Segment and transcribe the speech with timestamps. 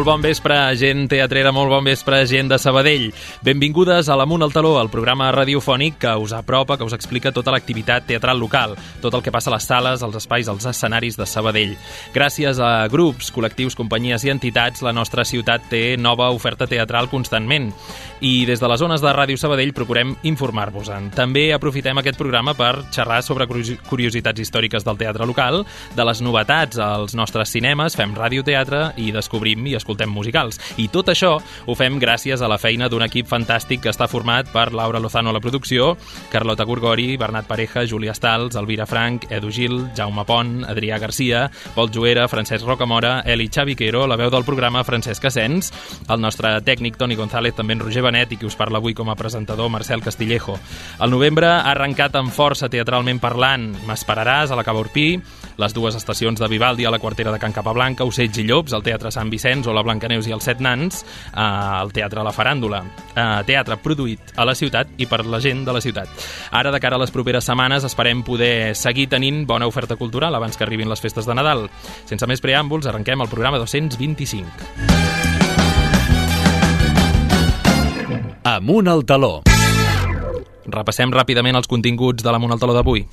[0.00, 3.10] Molt bon vespre, gent teatrera, molt bon vespre, gent de Sabadell.
[3.44, 7.52] Benvingudes a l'Amunt al Taló, el programa radiofònic que us apropa, que us explica tota
[7.52, 8.72] l'activitat teatral local,
[9.02, 11.74] tot el que passa a les sales, als espais, als escenaris de Sabadell.
[12.14, 17.68] Gràcies a grups, col·lectius, companyies i entitats, la nostra ciutat té nova oferta teatral constantment.
[18.24, 21.10] I des de les zones de Ràdio Sabadell procurem informar-vos-en.
[21.12, 26.80] També aprofitem aquest programa per xerrar sobre curiositats històriques del teatre local, de les novetats
[26.80, 30.60] als nostres cinemes, fem radioteatre i descobrim i escoltem musicals.
[30.76, 34.48] I tot això ho fem gràcies a la feina d'un equip fantàstic que està format
[34.52, 35.96] per Laura Lozano a la producció,
[36.30, 41.90] Carlota Gorgori, Bernat Pareja, Júlia Stals, Elvira Frank, Edu Gil, Jaume Pont, Adrià Garcia, Pol
[41.92, 45.72] Juera, Francesc Rocamora, Eli Xaviquero, la veu del programa Francesc Asens,
[46.08, 49.10] el nostre tècnic Toni González, també en Roger Benet i qui us parla avui com
[49.10, 50.58] a presentador Marcel Castillejo.
[51.00, 55.14] El novembre ha arrencat amb força teatralment parlant M'esperaràs a la Cava Urpí,
[55.60, 58.82] les dues estacions de Vivaldi a la quartera de Can Capablanca, Ocells i Llops, al
[58.82, 62.80] Teatre Sant Vicenç o la Blancaneus i els Set Nans, eh, al Teatre La Faràndula.
[63.14, 66.08] Eh, teatre produït a la ciutat i per la gent de la ciutat.
[66.50, 70.56] Ara, de cara a les properes setmanes, esperem poder seguir tenint bona oferta cultural abans
[70.56, 71.68] que arribin les festes de Nadal.
[72.06, 74.48] Sense més preàmbuls, arrenquem el programa 225.
[78.44, 79.42] Amunt al taló.
[80.70, 83.04] Repassem ràpidament els continguts de l'Amunt al taló d'avui.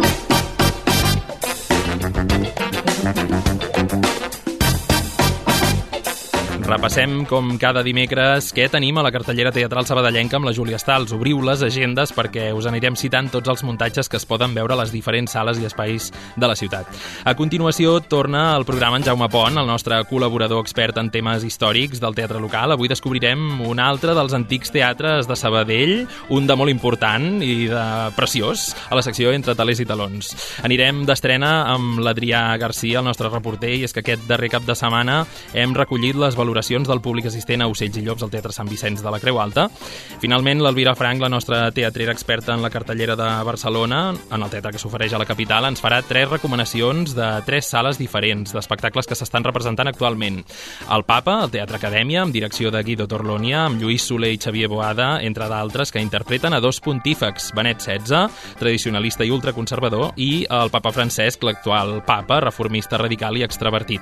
[6.67, 11.13] Repassem, com cada dimecres, què tenim a la cartellera teatral sabadellenca amb la Júlia Stals.
[11.15, 14.77] Obriu les agendes perquè us anirem citant tots els muntatges que es poden veure a
[14.81, 16.89] les diferents sales i espais de la ciutat.
[17.23, 22.01] A continuació, torna al programa en Jaume Pont, el nostre col·laborador expert en temes històrics
[22.03, 22.75] del teatre local.
[22.75, 26.03] Avui descobrirem un altre dels antics teatres de Sabadell,
[26.35, 27.85] un de molt important i de
[28.19, 30.33] preciós, a la secció Entre talers i talons.
[30.67, 34.75] Anirem d'estrena amb l'Adrià Garcia, el nostre reporter, i és que aquest darrer cap de
[34.75, 35.21] setmana
[35.55, 38.69] hem recollit les valoracions valoracions del públic assistent a Ocells i Llops al Teatre Sant
[38.69, 39.67] Vicenç de la Creu Alta.
[40.23, 44.71] Finalment, l'Elvira Frank, la nostra teatrera experta en la cartellera de Barcelona, en el teatre
[44.73, 49.17] que s'ofereix a la capital, ens farà tres recomanacions de tres sales diferents d'espectacles que
[49.19, 50.39] s'estan representant actualment.
[50.89, 54.71] El Papa, el Teatre Acadèmia, amb direcció de Guido Torlonia, amb Lluís Soler i Xavier
[54.71, 58.25] Boada, entre d'altres, que interpreten a dos pontífecs, Benet XVI,
[58.57, 64.01] tradicionalista i ultraconservador, i el papa Francesc, l'actual papa, reformista radical i extravertit.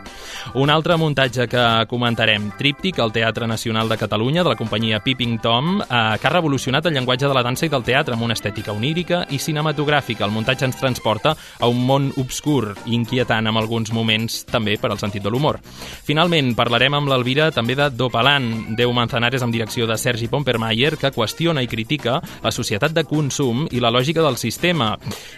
[0.56, 5.39] Un altre muntatge que comentarem tríptic al Teatre Nacional de Catalunya de la companyia Peeping
[5.39, 8.35] Tom, eh, que ha revolucionat el llenguatge de la dansa i del teatre amb una
[8.38, 10.25] estètica onírica i cinematogràfica.
[10.25, 14.91] El muntatge ens transporta a un món obscur i inquietant amb alguns moments també per
[14.91, 15.59] al sentit de l'humor.
[16.06, 21.13] Finalment, parlarem amb l'Elvira també de Dopalan, Déu Manzanares amb direcció de Sergi Pompermayer, que
[21.16, 24.94] qüestiona i critica la societat de consum i la lògica del sistema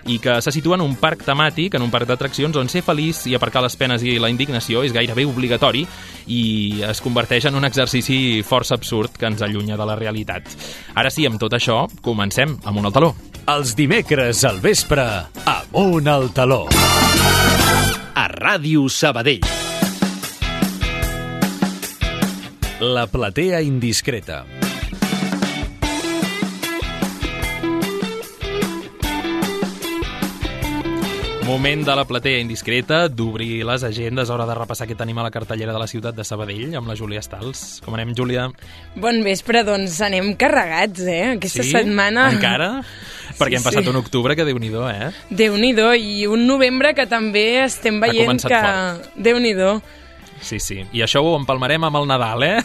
[0.05, 3.25] i que se situa en un parc temàtic, en un parc d'atraccions on ser feliç
[3.27, 5.85] i aparcar les penes i la indignació és gairebé obligatori
[6.27, 10.49] i es converteix en un exercici força absurd que ens allunya de la realitat.
[10.95, 13.13] Ara sí, amb tot això, comencem amb un al taló.
[13.47, 15.05] Els dimecres al vespre,
[15.45, 16.65] amunt al taló.
[18.17, 19.45] A Ràdio Sabadell.
[22.81, 24.56] La platea indiscreta.
[31.47, 35.29] Moment de la platea indiscreta, d'obrir les agendes, hora de repassar què tenim a la
[35.31, 37.61] cartellera de la ciutat de Sabadell amb la Júlia Stals.
[37.85, 38.49] Com anem, Júlia?
[38.99, 41.37] Bon vespre, doncs anem carregats, eh?
[41.37, 41.71] Aquesta sí?
[41.71, 42.25] setmana...
[42.35, 42.67] Encara?
[43.39, 43.93] Perquè Sí, hem passat sí.
[43.93, 45.07] un octubre que déu-n'hi-do, eh?
[45.31, 48.61] Déu-n'hi-do, i un novembre que també estem veient que...
[49.15, 49.77] Déu-n'hi-do.
[50.43, 50.81] Sí, sí.
[50.91, 52.57] I això ho empalmarem amb el Nadal, eh?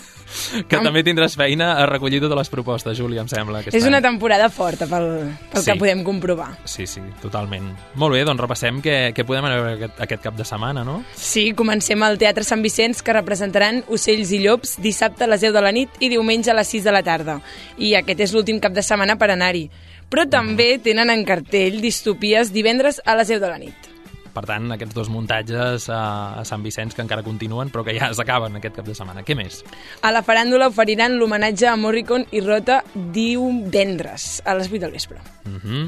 [0.68, 3.60] Que Amb- també tindràs feina a recollir totes les propostes, Júlia, em sembla.
[3.66, 3.88] És any.
[3.88, 5.70] una temporada forta pel, pel Sí.
[5.72, 6.58] que podem comprovar.
[6.64, 7.70] Sí, sí, totalment.
[7.94, 11.04] Molt bé, doncs repassem què, què podem veure aquest, aquest cap de setmana, no?
[11.14, 15.52] Sí, comencem al Teatre Sant Vicenç, que representaran Ocells i Llops dissabte a les 10
[15.52, 17.40] de la nit i diumenge a les 6 de la tarda.
[17.78, 19.68] I aquest és l'últim cap de setmana per anar-hi.
[20.10, 23.91] Però també tenen en cartell distopies divendres a les 10 de la nit.
[24.32, 26.02] Per tant, aquests dos muntatges a,
[26.40, 29.24] a Sant Vicenç que encara continuen, però que ja s'acaben aquest cap de setmana.
[29.26, 29.60] Què més?
[30.00, 35.20] A la faràndula oferiran l'homenatge a Morricone i Rota divendres a les 8 del vespre.
[35.44, 35.84] Uh -huh.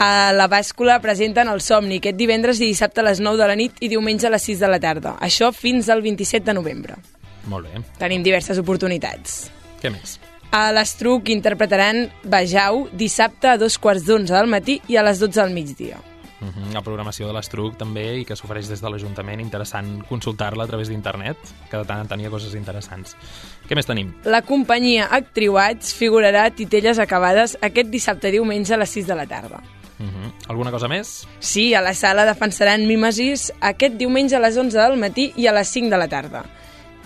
[0.00, 3.54] A la bàscula presenten el somni aquest divendres i dissabte a les 9 de la
[3.54, 5.16] nit i diumenge a les 6 de la tarda.
[5.20, 6.96] Això fins al 27 de novembre.
[7.44, 7.82] Molt bé.
[7.98, 9.50] Tenim diverses oportunitats.
[9.82, 10.18] Què més?
[10.50, 15.40] A l'Estruc interpretaran Bajau dissabte a dos quarts d'onze del matí i a les 12
[15.40, 16.09] del migdia.
[16.40, 16.72] Uh -huh.
[16.72, 19.40] La programació de l'Estruc també i que s'ofereix des de l'Ajuntament.
[19.40, 21.36] Interessant consultar-la a través d'internet,
[21.70, 23.16] que de tant en tenia coses interessants.
[23.68, 24.14] Què més tenim?
[24.24, 29.14] La companyia Actriuats figurarà a Titelles Acabades aquest dissabte i diumenge a les 6 de
[29.14, 29.60] la tarda.
[29.98, 30.32] Uh -huh.
[30.48, 31.28] Alguna cosa més?
[31.40, 35.52] Sí, a la sala defensaran Mimesis aquest diumenge a les 11 del matí i a
[35.52, 36.44] les 5 de la tarda.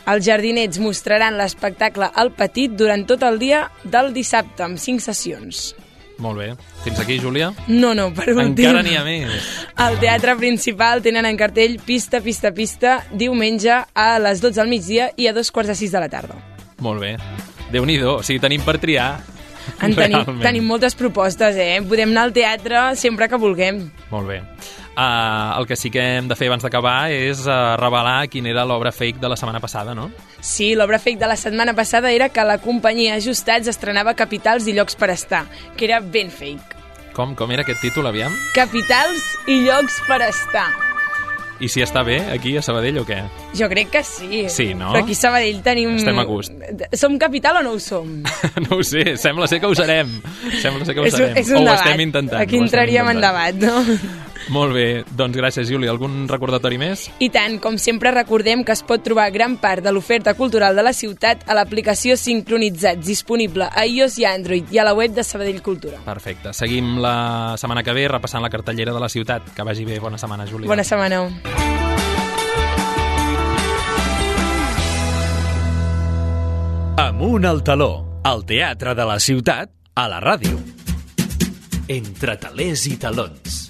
[0.07, 5.75] Els jardinets mostraran l'espectacle al Petit durant tot el dia del dissabte, amb cinc sessions.
[6.19, 6.53] Molt bé.
[6.85, 7.53] Fins aquí, Júlia?
[7.67, 8.53] No, no, per últim.
[8.53, 9.49] Encara n'hi ha més.
[9.83, 15.11] Al Teatre Principal tenen en cartell Pista, Pista, Pista, diumenge a les 12 del migdia
[15.17, 16.39] i a dos quarts de sis de la tarda.
[16.85, 17.17] Molt bé.
[17.73, 19.17] Déu-n'hi-do, o sigui, tenim per triar.
[19.81, 20.43] En tenim, Realment.
[20.45, 21.81] tenim moltes propostes, eh?
[21.89, 23.81] Podem anar al teatre sempre que vulguem.
[24.13, 24.43] Molt bé.
[24.95, 28.63] Uh, el que sí que hem de fer abans d'acabar és uh, revelar quina era
[28.63, 30.07] l'obra fake de la setmana passada, no?
[30.39, 34.77] Sí, l'obra fake de la setmana passada era que la companyia Ajustats estrenava Capitals i
[34.77, 36.79] llocs per estar, que era ben fake.
[37.15, 38.35] Com, com era aquest títol, aviam?
[38.55, 40.69] Capitals i llocs per estar.
[41.63, 43.21] I si està bé aquí a Sabadell o què?
[43.55, 44.45] Jo crec que sí.
[44.51, 44.91] Sí, no?
[44.91, 45.95] Però aquí a Sabadell tenim...
[46.01, 46.55] Estem a gust.
[46.99, 48.11] Som capital o no ho som?
[48.67, 50.11] no ho sé, sembla ser que ho serem.
[50.59, 51.39] Sembla ser que ho és, serem.
[51.39, 51.83] és un o ho debat.
[51.87, 52.43] estem intentant.
[52.43, 53.83] Aquí ho entraríem en debat, no?
[54.53, 55.93] Molt bé, doncs gràcies, Júlia.
[55.93, 57.07] Algun recordatori més?
[57.25, 60.85] I tant, com sempre recordem que es pot trobar gran part de l'oferta cultural de
[60.85, 65.25] la ciutat a l'aplicació Sincronitzats, disponible a iOS i Android i a la web de
[65.25, 66.03] Sabadell Cultura.
[66.05, 66.53] Perfecte.
[66.53, 69.55] Seguim la setmana que ve repassant la cartellera de la ciutat.
[69.55, 69.99] Que vagi bé.
[70.01, 70.69] Bona setmana, Júlia.
[70.69, 71.25] Bona setmana.
[77.05, 80.59] Amunt al taló, al teatre de la ciutat, a la ràdio.
[81.89, 83.65] Entre talers i talons.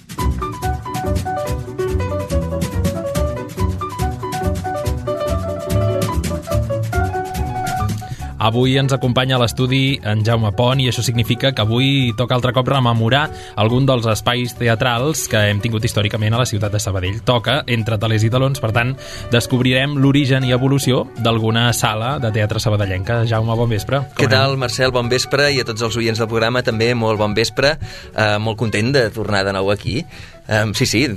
[8.45, 12.51] Avui ens acompanya a l'estudi en Jaume Pont i això significa que avui toca altre
[12.53, 13.23] cop rememorar
[13.57, 17.23] algun dels espais teatrals que hem tingut històricament a la ciutat de Sabadell.
[17.25, 18.91] Toca entre talers i talons, per tant,
[19.33, 23.23] descobrirem l'origen i evolució d'alguna sala de teatre sabadellenca.
[23.25, 24.03] Jaume, bon vespre.
[24.11, 24.37] Com Què anem?
[24.37, 24.93] tal, Marcel?
[24.93, 27.79] Bon vespre i a tots els oients del programa també molt bon vespre.
[28.13, 30.03] Uh, molt content de tornar de nou aquí.
[30.47, 31.07] Um, sí, sí,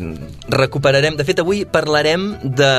[0.49, 1.19] recuperarem...
[1.19, 2.73] De fet, avui parlarem de,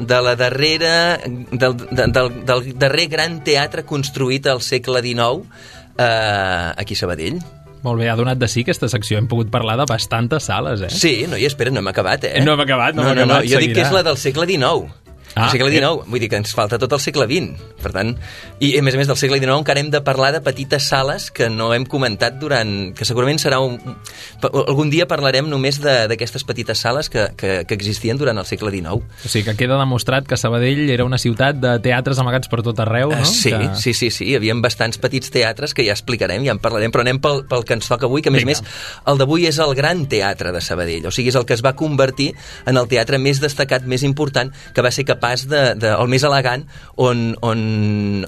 [0.00, 0.94] de la darrera...
[1.20, 7.42] Del, de, del, del darrer gran teatre construït al segle XIX uh, aquí a Sabadell.
[7.82, 9.18] Molt bé, ha donat de sí aquesta secció.
[9.18, 10.90] Hem pogut parlar de bastantes sales, eh?
[10.94, 12.40] Sí, no, i espera, no hem acabat, eh?
[12.46, 13.88] No hem acabat, no no, hem no, acabat, no, jo dic que seguirà.
[13.90, 15.01] és la del segle XIX.
[15.34, 15.78] Ah, Ah, el segle eh.
[15.80, 17.60] XIX, vull dir que ens falta tot el segle XX.
[17.82, 18.10] Per tant,
[18.60, 21.30] i a més a més del segle XIX encara hem de parlar de petites sales
[21.30, 22.92] que no hem comentat durant...
[22.94, 23.78] que segurament serà un...
[24.42, 28.70] Algun dia parlarem només de- d'aquestes petites sales que, que, que existien durant el segle
[28.70, 29.00] XIX.
[29.24, 32.78] O sigui que queda demostrat que Sabadell era una ciutat de teatres amagats per tot
[32.84, 33.20] arreu, no?
[33.22, 33.70] Eh, Sí, que...
[33.80, 37.02] sí, sí, sí, hi havia bastants petits teatres que ja explicarem, ja en parlarem, però
[37.06, 38.60] anem pel, pel que ens toca avui, que a més a més
[39.08, 41.72] el d'avui és el gran teatre de Sabadell, o sigui, és el que es va
[41.78, 42.32] convertir
[42.68, 46.24] en el teatre més destacat, més important, que va ser capaç de, de el més
[46.26, 46.64] elegant,
[46.98, 47.60] on, on,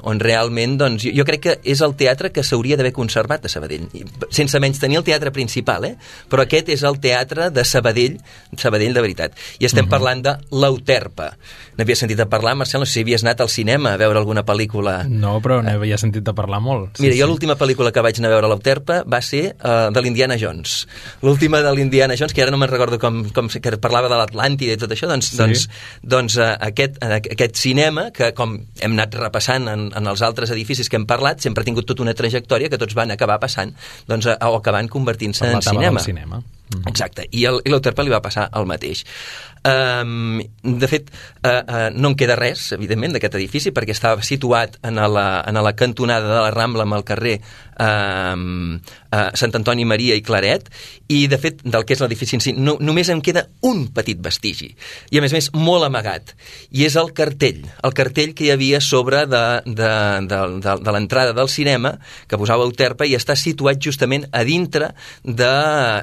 [0.06, 3.50] on realment, doncs, jo, jo crec que és el teatre que s'hauria d'haver conservat a
[3.50, 3.88] Sabadell,
[4.30, 5.94] sense menys tenir el teatre principal, eh?
[6.30, 8.20] però aquest és el teatre de Sabadell,
[8.56, 9.34] Sabadell de veritat.
[9.58, 11.32] I estem parlant de l'Euterpa.
[11.74, 14.44] N'havia sentit a parlar, Marcel, no sé si havies anat al cinema a veure alguna
[14.46, 17.00] pel·lícula No, però n'havia sentit de parlar molt.
[17.02, 20.02] Mira, jo l'última pel·lícula que vaig anar a veure a l'Euterpa va ser uh, de
[20.04, 20.84] l'Indiana Jones.
[21.26, 24.76] L'última de l'Indiana Jones, que ara no me'n recordo com, com que parlava de l'Atlàntida
[24.76, 25.40] i tot això, doncs, Sí.
[25.40, 25.66] doncs,
[26.14, 30.52] doncs uh, aquest, uh, aquest cinema, que com hem anat repassant en, en els altres
[30.54, 33.74] edificis que hem parlat, sempre ha tingut tota una trajectòria que tots van acabar passant,
[34.10, 35.98] doncs, uh, o acabant convertint-se en cinema.
[35.98, 36.42] del cinema.
[36.72, 36.88] Mhm.
[36.88, 39.04] Exacte, i, el, i l'Euterpa li va passar el mateix.
[39.64, 41.08] Um, de fet,
[41.40, 45.56] uh, uh, no en queda res, evidentment, d'aquest edifici, perquè estava situat en la, en
[45.64, 47.38] la cantonada de la Rambla amb el carrer
[47.80, 50.68] um, uh, Sant Antoni Maria i Claret,
[51.08, 54.20] i de fet, del que és l'edifici en si, no, només em queda un petit
[54.20, 54.68] vestigi,
[55.08, 56.34] i a més a més molt amagat,
[56.68, 59.90] i és el cartell, el cartell que hi havia sobre de, de,
[60.28, 61.94] de, de, de l'entrada del cinema,
[62.28, 64.92] que posava Euterpa, i està situat justament a dintre
[65.24, 65.52] de...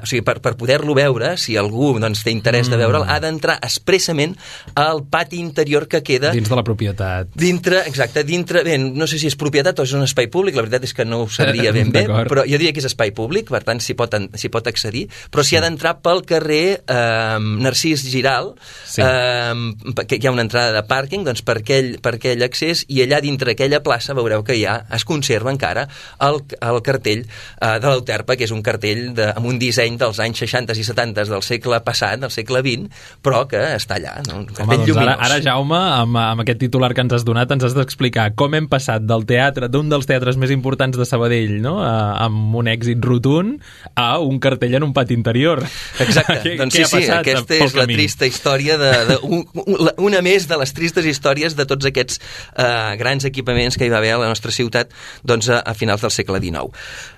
[0.02, 3.58] O sigui, per, per poder-lo veure, si algú doncs, té interès de veure'l, ha d'entrar
[3.62, 4.36] expressament
[4.78, 7.30] al pati interior que queda Dins de la propietat.
[7.34, 10.64] Dintre, exacte, dintre, bé, no sé si és propietat o és un espai públic, la
[10.66, 13.50] veritat és que no ho sabria ben bé, però jo diria que és espai públic,
[13.52, 14.14] per tant s'hi pot,
[14.52, 18.52] pot accedir, però s'hi ha d'entrar pel carrer eh, Narcís Giral,
[18.86, 19.02] Sí.
[19.04, 23.02] eh, que hi ha una entrada de pàrquing, doncs per aquell, per aquell accés, i
[23.04, 25.86] allà dintre aquella plaça veureu que ja es conserva encara
[26.20, 30.20] el, el cartell eh, de l'Euterpa, que és un cartell de, amb un disseny dels
[30.22, 34.42] anys 60 i 70 del segle passat, del segle XX, però que està allà, no?
[34.42, 37.50] un Home, cartell doncs ara, ara, Jaume, amb, amb aquest titular que ens has donat,
[37.54, 41.58] ens has d'explicar com hem passat del teatre, d'un dels teatres més importants de Sabadell,
[41.64, 41.78] no?
[41.84, 41.92] a,
[42.26, 43.62] amb un èxit rotund,
[43.94, 45.62] a un cartell en un pati interior.
[46.02, 47.98] Exacte, què, doncs sí, sí, aquesta és la camí?
[47.98, 49.44] trista història de, de un,
[50.08, 54.00] una més de les tristes històries de tots aquests eh, grans equipaments que hi va
[54.02, 54.92] haver a la nostra ciutat
[55.26, 56.72] doncs, a, a finals del segle XIX.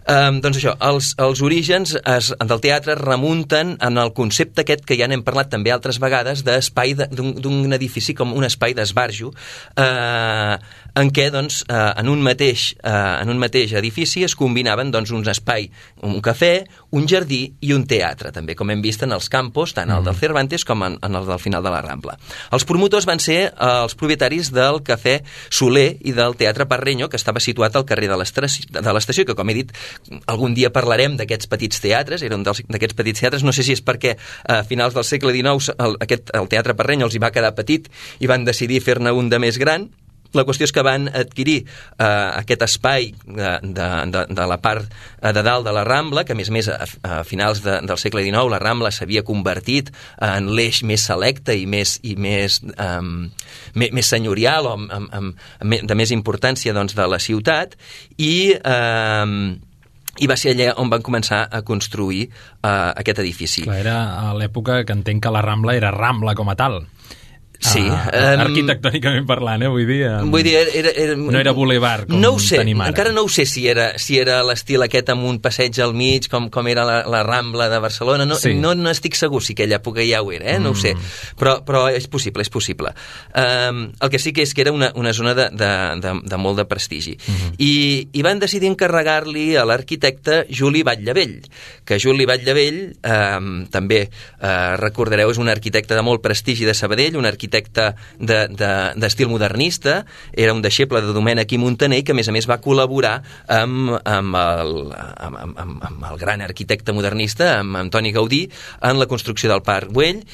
[0.04, 4.98] Eh, doncs això, els, els orígens es, del teatre remunten en el concepte aquest que
[4.98, 9.32] ja n'hem parlat també altres vegades d'espai d'un edifici com un espai d'esbarjo
[9.78, 10.56] eh,
[10.94, 15.10] en què doncs, eh, en, un mateix, eh, en un mateix edifici es combinaven doncs,
[15.14, 15.66] un espai,
[16.06, 16.52] un cafè,
[16.94, 20.14] un jardí i un teatre, també, com hem vist en els campos, tant el del
[20.14, 20.22] mm.
[20.24, 22.14] Cervantes com en, en el del final de la Rambla.
[22.54, 25.16] Els promotors van ser eh, els propietaris del cafè
[25.50, 29.58] Soler i del Teatre Parreño, que estava situat al carrer de l'estació, que, com he
[29.58, 29.74] dit,
[30.30, 33.84] algun dia parlarem d'aquests petits teatres, era un d'aquests petits teatres, no sé si és
[33.84, 34.16] perquè
[34.48, 37.90] a finals del segle XIX el, aquest, el Teatre Parreño els hi va quedar petit
[38.20, 39.90] i van decidir fer-ne un de més gran,
[40.34, 44.86] la qüestió és que van adquirir eh, aquest espai de, de, de, de la part
[44.86, 47.78] eh, de dalt de la Rambla, que a més a més a, a finals de,
[47.86, 49.92] del segle XIX la Rambla s'havia convertit
[50.22, 53.28] en l'eix més selecte i més, i més, um,
[53.74, 57.78] més, més senyorial o amb, amb, amb, de més importància doncs, de la ciutat.
[58.18, 58.34] I...
[58.64, 59.54] Um,
[60.22, 63.64] i va ser allà on van començar a construir uh, aquest edifici.
[63.66, 66.82] Clar, era a l'època que entenc que la Rambla era Rambla com a tal.
[67.60, 67.80] Sí.
[67.88, 70.00] Ah, um, arquitectònicament parlant, eh, vull dir.
[70.10, 72.92] Um, vull dir, era, era, no era boulevard, com no ho sé, tenim ara.
[72.92, 76.28] Encara no ho sé si era, si era l'estil aquest amb un passeig al mig,
[76.30, 78.26] com, com era la, la Rambla de Barcelona.
[78.28, 78.52] No, sí.
[78.58, 80.58] no, no estic segur si aquella època ja ho era, eh?
[80.58, 80.74] no mm.
[80.74, 80.92] ho sé.
[80.94, 81.38] Mm.
[81.40, 82.92] Però, però és possible, és possible.
[83.32, 85.70] Um, el que sí que és que era una, una zona de, de,
[86.04, 87.16] de, de molt de prestigi.
[87.16, 87.54] Mm -hmm.
[87.58, 91.40] I, I van decidir encarregar-li a l'arquitecte Juli Batllevell,
[91.84, 97.16] que Juli Batllevell, um, també uh, recordareu, és un arquitecte de molt prestigi de Sabadell,
[97.16, 102.12] un arquitecte arquitecte d'estil de, de, modernista, era un deixeble de Domènec i Montaner, que
[102.12, 106.92] a més a més va col·laborar amb, amb, el, amb, amb, amb el gran arquitecte
[106.92, 108.46] modernista, amb Antoni Gaudí,
[108.82, 110.24] en la construcció del Parc Güell,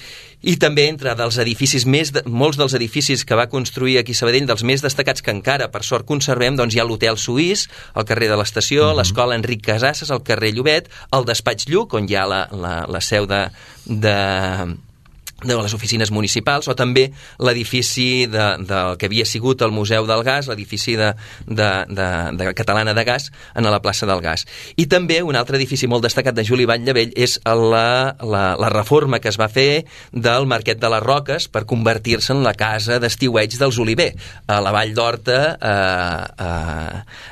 [0.41, 4.47] i també entre dels edificis més de, molts dels edificis que va construir aquí Sabadell,
[4.49, 8.31] dels més destacats que encara per sort conservem, doncs hi ha l'Hotel Suís, al carrer
[8.31, 8.99] de l'Estació, mm -hmm.
[8.99, 13.01] l'Escola Enric Casasses, al carrer Llobet, el Despatx Lluc, on hi ha la, la, la
[13.01, 13.51] seu de,
[13.85, 14.17] de,
[15.43, 17.09] de les oficines municipals o també
[17.41, 21.13] l'edifici de, del que havia sigut el Museu del Gas, l'edifici de,
[21.47, 24.47] de, de, de Catalana de Gas en la plaça del Gas.
[24.77, 29.21] I també un altre edifici molt destacat de Juli Batllevell és la, la, la reforma
[29.21, 33.57] que es va fer del Marquet de les Roques per convertir-se en la casa d'estiueig
[33.61, 34.11] dels Oliver,
[34.47, 35.75] a la Vall d'Horta, a,
[36.37, 36.51] a,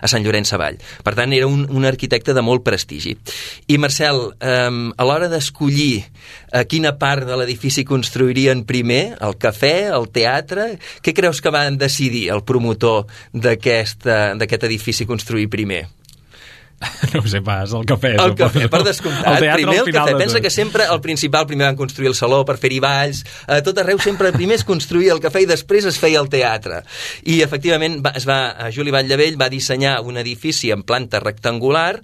[0.00, 0.78] a Sant Llorenç Savall.
[1.04, 3.16] Per tant, era un, un arquitecte de molt prestigi.
[3.68, 6.04] I Marcel, eh, a l'hora d'escollir
[6.52, 10.70] a quina part de l'edifici construirien primer, el cafè, el teatre?
[11.04, 14.08] Què creus que van decidir el promotor d'aquest
[14.68, 15.86] edifici construir primer?
[17.12, 18.12] No ho sé pas, el cafè.
[18.22, 19.26] El cafè, per descomptat.
[19.26, 20.14] El teatre, primer el cafè.
[20.20, 23.24] Pensa que sempre el principal primer van construir el saló per fer-hi balls.
[23.50, 26.84] A tot arreu sempre primer es construïa el cafè i després es feia el teatre.
[27.26, 28.38] I efectivament va, es va,
[28.74, 31.98] Juli Batllevell va dissenyar un edifici en planta rectangular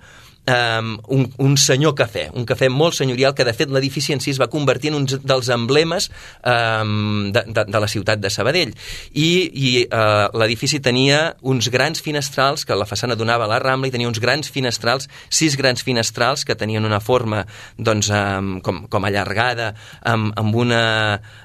[0.47, 4.33] um, un, un senyor cafè, un cafè molt senyorial que de fet l'edifici en si
[4.35, 6.11] es va convertir en un dels emblemes
[6.41, 8.75] um, de, de, de la ciutat de Sabadell.
[9.13, 13.89] I, i uh, l'edifici tenia uns grans finestrals que la façana donava a la Rambla
[13.89, 17.45] i tenia uns grans finestrals, sis grans finestrals que tenien una forma
[17.79, 19.73] doncs, um, com, com allargada
[20.03, 20.83] amb, amb, una,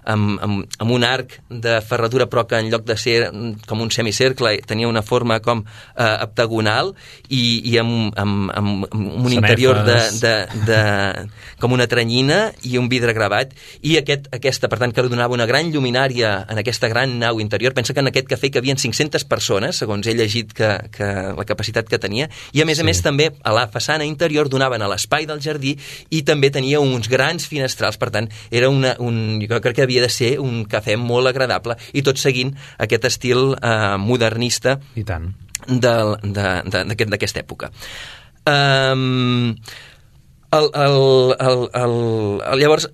[0.03, 3.19] amb, amb, amb un arc de ferradura però que en lloc de ser
[3.67, 6.93] com un semicercle tenia una forma com uh, heptagonal
[7.29, 10.33] i, i amb, amb, amb amb un interior de, de,
[10.67, 10.79] de,
[11.61, 15.35] com una tranyina i un vidre gravat i aquest, aquesta, per tant, que li donava
[15.35, 17.75] una gran lluminària en aquesta gran nau interior.
[17.77, 21.47] Pensa que en aquest cafè que havien 500 persones, segons he llegit que, que la
[21.47, 22.85] capacitat que tenia, i a més sí.
[22.85, 25.75] a més també a la façana interior donaven a l'espai del jardí
[26.15, 30.05] i també tenia uns grans finestrals, per tant, era una, un, jo crec que havia
[30.05, 35.31] de ser un cafè molt agradable i tot seguint aquest estil eh, modernista i tant
[35.67, 37.71] d'aquesta aquest, època.
[38.45, 39.57] Um,
[40.51, 42.87] el, el, el, el, el, llavors,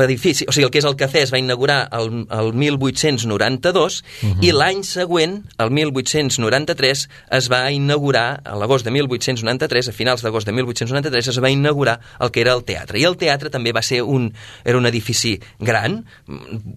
[0.00, 4.28] l'edifici, o sigui, el que és el cafè es va inaugurar el, el 1892 uh
[4.28, 4.42] -huh.
[4.42, 10.46] i l'any següent, el 1893, es va inaugurar, a l'agost de 1893, a finals d'agost
[10.46, 12.98] de 1893, es va inaugurar el que era el teatre.
[12.98, 16.04] I el teatre també va ser un, era un edifici gran,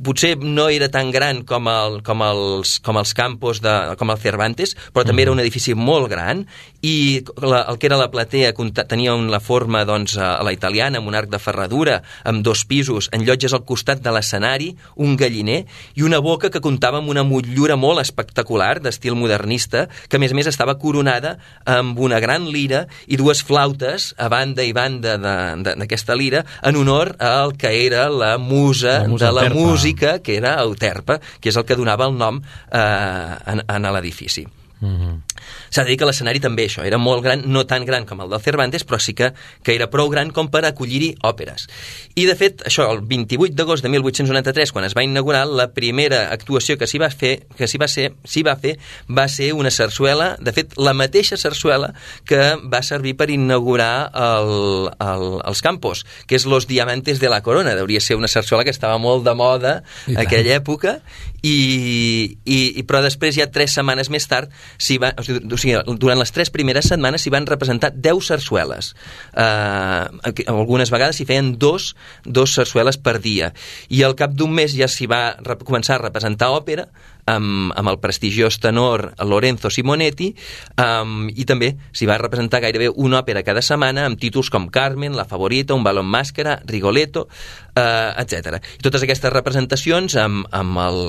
[0.03, 4.17] potser no era tan gran com, el, com, els, com els campos, de, com el
[4.17, 5.29] Cervantes, però també uh -huh.
[5.29, 6.45] era un edifici molt gran
[6.81, 8.53] i la, el que era la platea
[8.87, 12.65] tenia una forma forma doncs, a la italiana, amb un arc de ferradura, amb dos
[12.67, 15.63] pisos, en llotges al costat de l'escenari, un galliner
[15.96, 20.34] i una boca que comptava amb una motllura molt espectacular, d'estil modernista, que a més
[20.34, 21.38] a més estava coronada
[21.70, 27.15] amb una gran lira i dues flautes a banda i banda d'aquesta lira en honor
[27.24, 29.62] al que era la musa, la musa de la Euterpa.
[29.62, 34.46] música, que era Euterpa, que és el que donava el nom eh, a, a l'edifici.
[34.83, 35.21] Mm -hmm.
[35.69, 38.29] S'ha de dir que l'escenari també això, era molt gran, no tan gran com el
[38.29, 39.31] del Cervantes, però sí que,
[39.63, 41.67] que era prou gran com per acollir-hi òperes.
[42.15, 46.29] I, de fet, això, el 28 d'agost de 1893, quan es va inaugurar, la primera
[46.31, 49.71] actuació que s'hi va fer, que s'hi va, ser, s'hi va fer va ser una
[49.71, 51.93] sarsuela, de fet, la mateixa sarsuela
[52.25, 57.41] que va servir per inaugurar el, el, els campos, que és Los Diamantes de la
[57.41, 57.75] Corona.
[57.75, 60.99] Deuria ser una sarsuela que estava molt de moda en aquella època,
[61.43, 65.23] i, i, i, però després, ja tres setmanes més tard, s'hi va, o
[65.59, 68.93] sigui, durant les tres primeres setmanes s'hi van representar 10 sarsueles.
[69.35, 70.07] Uh,
[70.47, 73.51] algunes vegades s'hi feien dos, dos sarsueles per dia.
[73.91, 75.35] I al cap d'un mes ja s'hi va
[75.67, 76.88] començar a representar òpera,
[77.25, 80.31] amb, amb el prestigiós tenor Lorenzo Simonetti
[80.77, 85.15] um, i també s'hi va representar gairebé una òpera cada setmana amb títols com Carmen,
[85.15, 88.59] La Favorita, Un balón màscara, Rigoletto, uh, etc.
[88.79, 90.99] I totes aquestes representacions amb, amb el,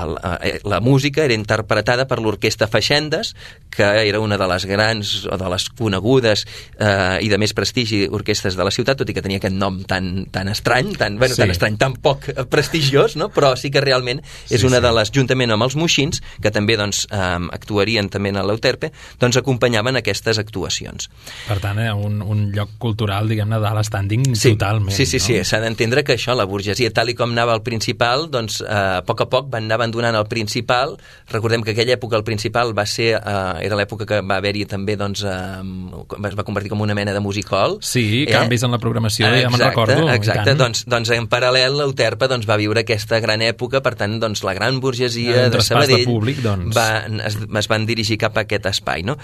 [0.00, 3.34] el, el, la música era interpretada per l'orquestra Feixendes,
[3.70, 6.46] que era una de les grans o de les conegudes
[6.80, 9.82] uh, i de més prestigi orquestres de la ciutat, tot i que tenia aquest nom
[9.88, 11.42] tan, tan estrany, tan, bueno, sí.
[11.44, 13.30] tan estrany, tan poc prestigiós, no?
[13.34, 14.84] però sí que realment és sí, una sí.
[14.86, 19.38] de les juntament amb els moixins, que també doncs, eh, actuarien també en l'Euterpe, doncs
[19.40, 21.10] acompanyaven aquestes actuacions.
[21.48, 24.94] Per tant, eh, un, un lloc cultural, diguem-ne, d'alt standing sí, totalment.
[24.94, 25.26] Sí, sí, no?
[25.26, 29.00] sí, s'ha d'entendre que això, la burgesia, tal i com anava al principal, doncs eh,
[29.00, 30.96] a poc a poc van anar abandonant el principal.
[31.30, 34.96] Recordem que aquella època el principal va ser, eh, era l'època que va haver-hi també,
[35.00, 37.78] doncs, eh, es va convertir com una mena de musical.
[37.80, 38.30] Sí, eh?
[38.32, 40.08] canvis en la programació, exacte, ja me'n recordo.
[40.14, 44.44] Exacte, doncs, doncs en paral·lel l'Euterpa doncs, va viure aquesta gran època, per tant, doncs,
[44.46, 46.74] la gran burgesia burgesia de Sabadell de públic, doncs.
[46.76, 49.02] va, es, es van dirigir cap a aquest espai.
[49.06, 49.16] No?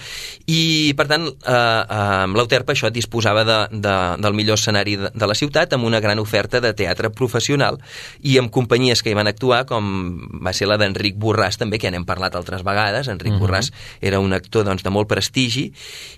[0.49, 5.29] I, per tant, eh, eh, l'Euterpa això disposava de, de, del millor escenari de, de
[5.29, 7.79] la ciutat amb una gran oferta de teatre professional
[8.21, 9.87] i amb companyies que hi van actuar, com
[10.43, 13.07] va ser la d'Enric Borràs, també, que ja n'hem parlat altres vegades.
[13.07, 13.41] Enric uh mhm.
[13.41, 13.47] -huh.
[13.47, 15.71] Borràs era un actor doncs, de molt prestigi,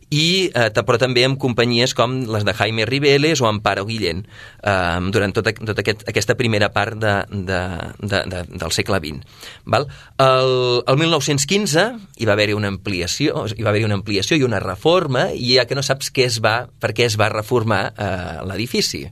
[0.09, 4.25] i, eh, però també amb companyies com les de Jaime Ribeles o Amparo Guillén
[4.63, 7.59] eh, durant tota, tota aquest, aquesta primera part de, de,
[7.99, 9.48] de, de, del segle XX.
[9.65, 9.87] Val?
[10.17, 11.85] El, el 1915
[12.17, 15.67] hi va haver-hi una ampliació, hi va haver una ampliació i una reforma i ja
[15.69, 18.11] que no saps què es va, per què es va reformar eh,
[18.49, 19.07] l'edifici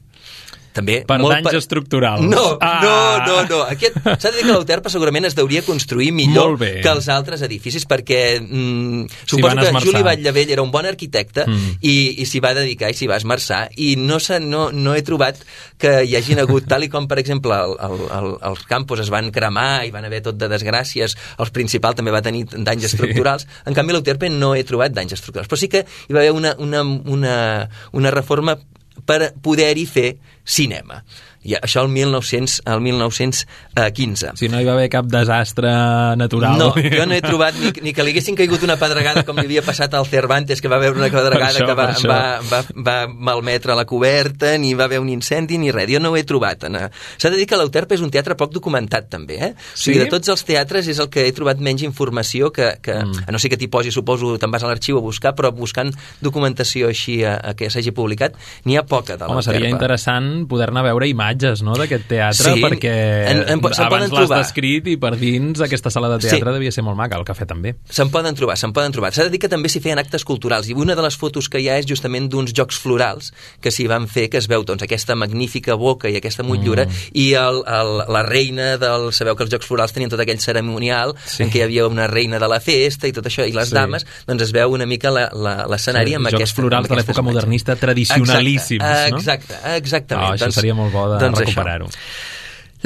[0.78, 1.56] també per molt danys per...
[1.60, 2.26] estructurals.
[2.28, 2.80] No, ah.
[2.84, 3.62] no, no, no.
[3.74, 7.88] Aquest s'ha de dir que l'Euterpa segurament es deuria construir millor que els altres edificis
[7.90, 11.78] perquè mm, suposo que Juli Batllevell era un bon arquitecte mm.
[11.82, 15.42] i, i s'hi va dedicar i s'hi va esmerçar i no, no, no he trobat
[15.82, 19.12] que hi hagin hagut, tal i com per exemple el, el, el, els campus es
[19.14, 22.92] van cremar i van haver tot de desgràcies, el principal també va tenir danys sí.
[22.92, 26.34] estructurals, en canvi l'Euterpa no he trobat danys estructurals, però sí que hi va haver
[26.36, 27.36] una, una, una,
[27.94, 28.58] una reforma
[29.08, 30.10] per poder-hi fer
[30.44, 31.02] cinema.
[31.48, 34.34] I això el, 1900, el 1915.
[34.40, 35.72] Si no hi va haver cap desastre
[36.20, 36.58] natural.
[36.60, 39.46] No, jo no he trobat ni, ni que li haguessin caigut una pedregada com li
[39.48, 42.20] havia passat al Cervantes, que va haver una pedregada això, que va, va,
[42.52, 45.88] va, va malmetre la coberta, ni va haver un incendi, ni res.
[45.94, 46.68] Jo no ho he trobat.
[46.68, 49.40] S'ha de dir que l'Euterpe és un teatre poc documentat, també.
[49.40, 49.52] Eh?
[49.56, 50.04] O sigui, sí?
[50.04, 53.28] de tots els teatres és el que he trobat menys informació que, que mm.
[53.28, 55.94] a no sé que t'hi posi, suposo, te'n vas a l'arxiu a buscar, però buscant
[56.20, 58.36] documentació així a, a que s'hagi publicat,
[58.68, 59.38] n'hi ha poca de l'Euterpe.
[59.38, 62.94] Home, seria interessant poder-ne veure imatges imatges no, d'aquest teatre, sí, perquè
[63.30, 66.56] en, en, abans l'has descrit i per dins aquesta sala de teatre sí.
[66.58, 67.76] devia ser molt maca, el cafè també.
[67.90, 69.14] Se'n poden trobar, se'n poden trobar.
[69.16, 71.62] S'ha de dir que també s'hi feien actes culturals, i una de les fotos que
[71.62, 74.86] hi ha és justament d'uns jocs florals que s'hi van fer, que es veu doncs,
[74.86, 77.14] aquesta magnífica boca i aquesta motllura, mm.
[77.22, 79.10] i el, el, la reina del...
[79.18, 81.44] Sabeu que els jocs florals tenien tot aquell ceremonial sí.
[81.46, 83.78] en què hi havia una reina de la festa i tot això, i les sí.
[83.78, 87.78] dames, doncs es veu una mica l'escenari sí, amb, jocs aquesta, florals de l'època modernista
[87.80, 89.22] tradicionalíssims, exacte, no?
[89.22, 90.28] Exacte, exactament.
[90.28, 91.90] Oh, això doncs, seria molt bo de doncs recuperar-ho.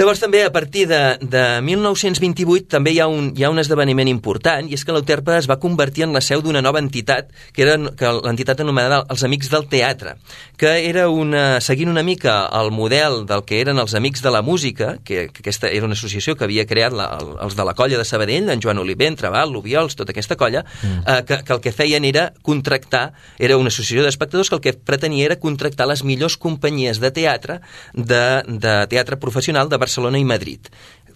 [0.01, 4.09] Llavors també a partir de, de 1928 també hi ha, un, hi ha un esdeveniment
[4.09, 7.61] important i és que l'Euterpa es va convertir en la seu d'una nova entitat que
[7.61, 10.15] era que l'entitat anomenada els Amics del Teatre
[10.57, 14.41] que era una, seguint una mica el model del que eren els Amics de la
[14.41, 17.05] Música que, que aquesta era una associació que havia creat la,
[17.45, 20.65] els de la colla de Sabadell, en Joan Oliver, en Trabal, l'Ubiols, tota aquesta colla
[20.65, 20.97] mm.
[21.05, 24.73] eh, que, que el que feien era contractar era una associació d'espectadors que el que
[24.73, 27.61] pretenia era contractar les millors companyies de teatre
[27.93, 30.61] de, de teatre professional de Barcelona i Madrid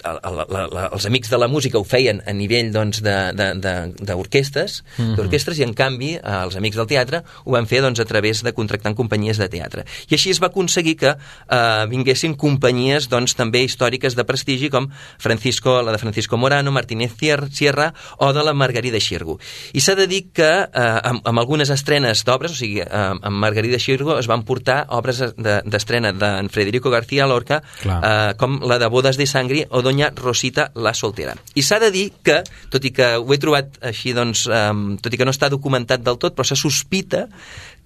[0.05, 5.03] la, la, la, els amics de la música ho feien a nivell doncs, d'orquestres mm
[5.03, 5.15] -hmm.
[5.15, 8.53] d'orquestres i en canvi els amics del teatre ho van fer doncs, a través de
[8.53, 9.85] contractant companyies de teatre.
[10.09, 14.89] I així es va aconseguir que eh, vinguessin companyies doncs, també històriques de prestigi com
[15.17, 17.13] Francisco, la de Francisco Morano, Martínez
[17.51, 19.39] Sierra o de la Margarida Xirgo.
[19.73, 23.37] I s'ha de dir que eh, amb, amb algunes estrenes d'obres, o sigui, eh, amb
[23.37, 28.79] Margarida Xirgo es van portar obres d'estrena de, d'en Federico García Lorca eh, com la
[28.79, 31.37] de Bodes de Sangri o Doña Rosita la Soltera.
[31.55, 32.41] I s'ha de dir que,
[32.73, 36.03] tot i que ho he trobat així, doncs, um, tot i que no està documentat
[36.03, 37.29] del tot, però se sospita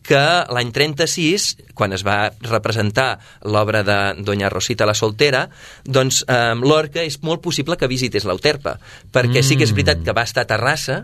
[0.05, 5.47] que l'any 36, quan es va representar l'obra de Doña Rosita la Soltera,
[5.85, 8.77] doncs eh, Lorca és molt possible que visités l'Euterpa,
[9.13, 9.45] perquè mm.
[9.45, 11.03] sí que és veritat que va estar a Terrassa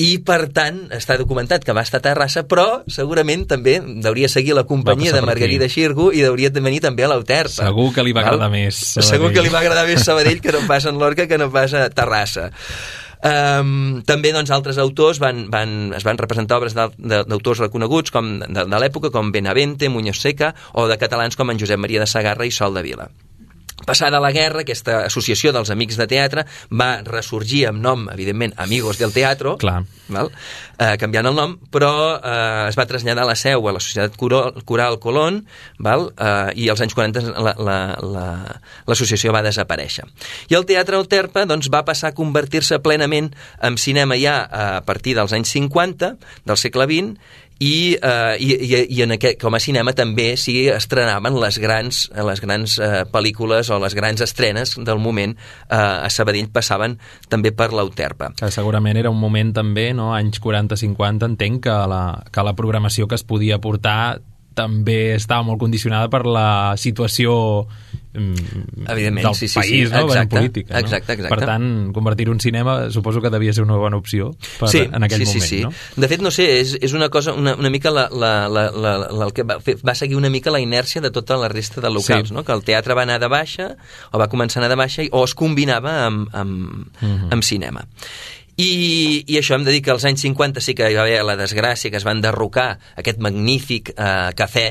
[0.00, 4.56] i per tant està documentat que va estar a Terrassa però segurament també hauria seguir
[4.58, 8.14] la companyia de Margarida Xirgo i hauria de venir també a l'Euterpa segur que li
[8.16, 8.58] va agradar Val?
[8.58, 9.10] més Sabadell.
[9.12, 11.76] segur que li va agradar més Sabadell que no pas en Lorca que no pas
[11.78, 12.50] a Terrassa
[13.24, 18.66] Um, també doncs, altres autors van, van, es van representar obres d'autors reconeguts com de,
[18.68, 22.44] de l'època com Benavente, Muñoz Seca o de catalans com en Josep Maria de Sagarra
[22.44, 23.08] i Sol de Vila.
[23.82, 29.00] Passada la guerra, aquesta associació dels Amics de Teatre va ressorgir amb nom, evidentment, Amigos
[29.02, 29.82] del Teatro, Clar.
[30.14, 30.30] Val?
[30.78, 34.98] Eh, canviant el nom, però eh, es va traslladar la seu a la Societat Coral
[35.00, 35.42] Colón
[35.82, 36.10] val?
[36.12, 40.06] Eh, i als anys 40 l'associació la, la, la, va desaparèixer.
[40.52, 43.32] I el Teatre Euterpa doncs, va passar a convertir-se plenament
[43.64, 48.80] en cinema ja a partir dels anys 50 del segle XX i, eh, i, i,
[48.96, 53.70] i en aquest, com a cinema també s'hi estrenaven les grans, les grans eh, pel·lícules
[53.70, 56.98] o les grans estrenes del moment eh, a Sabadell passaven
[57.30, 58.32] també per l'Euterpa.
[58.50, 60.12] Segurament era un moment també, no?
[60.16, 64.18] anys 40-50, entenc que la, que la programació que es podia portar
[64.54, 67.66] també estava molt condicionada per la situació
[68.14, 69.94] Evidentment, del sí, sí, país, sí.
[69.94, 70.06] no?
[70.06, 70.78] Exacte, política.
[70.78, 71.34] exacte, exacte.
[71.34, 75.02] Per tant, convertir-ho en cinema suposo que devia ser una bona opció per, sí, en
[75.02, 75.62] aquell sí, moment, sí, sí.
[75.64, 75.72] no?
[75.96, 78.94] De fet, no sé, és, és una cosa, una, una mica la, la, la, la,
[79.02, 81.82] la, el que va, fer, va seguir una mica la inèrcia de tota la resta
[81.82, 82.36] de locals, sí.
[82.36, 82.44] no?
[82.46, 83.72] que el teatre va anar de baixa,
[84.12, 87.18] o va començar a anar de baixa, o es combinava amb, amb, uh mhm.
[87.18, 87.32] -huh.
[87.34, 87.88] amb cinema.
[88.56, 91.18] I, I això hem de dir que als anys 50 sí que hi va haver
[91.26, 94.66] la desgràcia que es van derrocar aquest magnífic eh, cafè.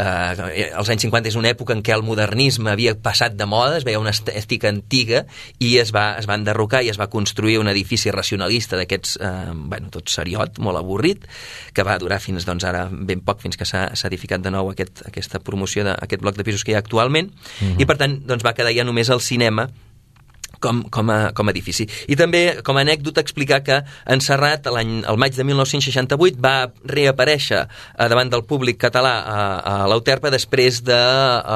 [0.00, 3.78] Eh, als anys 50 és una època en què el modernisme havia passat de moda,
[3.78, 5.22] es veia una estètica antiga
[5.62, 9.52] i es va, es van derrocar i es va construir un edifici racionalista d'aquests, eh,
[9.54, 11.28] bueno, tot seriot, molt avorrit,
[11.74, 15.04] que va durar fins doncs, ara ben poc, fins que s'ha edificat de nou aquest,
[15.06, 17.70] aquesta promoció d'aquest bloc de pisos que hi ha actualment, uh mhm.
[17.76, 17.82] -huh.
[17.82, 19.68] i per tant doncs, va quedar ja només el cinema
[20.60, 21.86] com, com, a, com a edifici.
[22.08, 26.70] I també, com a anècdota, explicar que en Serrat, l'any el maig de 1968, va
[26.84, 30.98] reaparèixer eh, davant del públic català a, a l'Euterpa després de,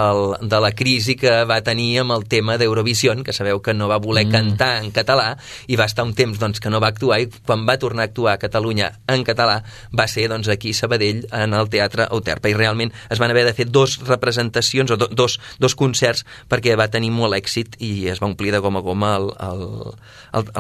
[0.01, 3.89] el, de la crisi que va tenir amb el tema d'Eurovision, que sabeu que no
[3.91, 4.35] va voler mm.
[4.35, 5.35] cantar en català
[5.69, 8.11] i va estar un temps doncs, que no va actuar i quan va tornar a
[8.11, 9.61] actuar a Catalunya en català
[9.93, 13.45] va ser doncs, aquí a Sabadell en el Teatre Euterpa i realment es van haver
[13.49, 18.09] de fer dos representacions o do, dos, dos concerts perquè va tenir molt èxit i
[18.13, 19.19] es va omplir de gom a gom com a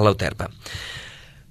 [0.03, 0.51] l'Euterpa.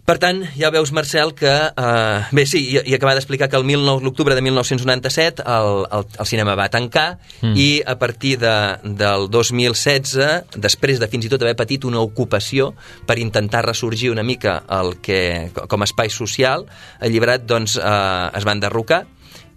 [0.03, 1.47] Per tant, ja veus, Marcel, que...
[1.47, 3.63] Eh, bé, sí, i, i acabar d'explicar que el
[4.03, 7.53] l'octubre de 1997 el, el, el cinema va tancar mm.
[7.55, 8.51] i a partir de,
[8.83, 12.73] del 2016, després de fins i tot haver patit una ocupació
[13.07, 16.67] per intentar ressorgir una mica el que, com a espai social,
[16.99, 19.05] alliberat, doncs, eh, es van derrocar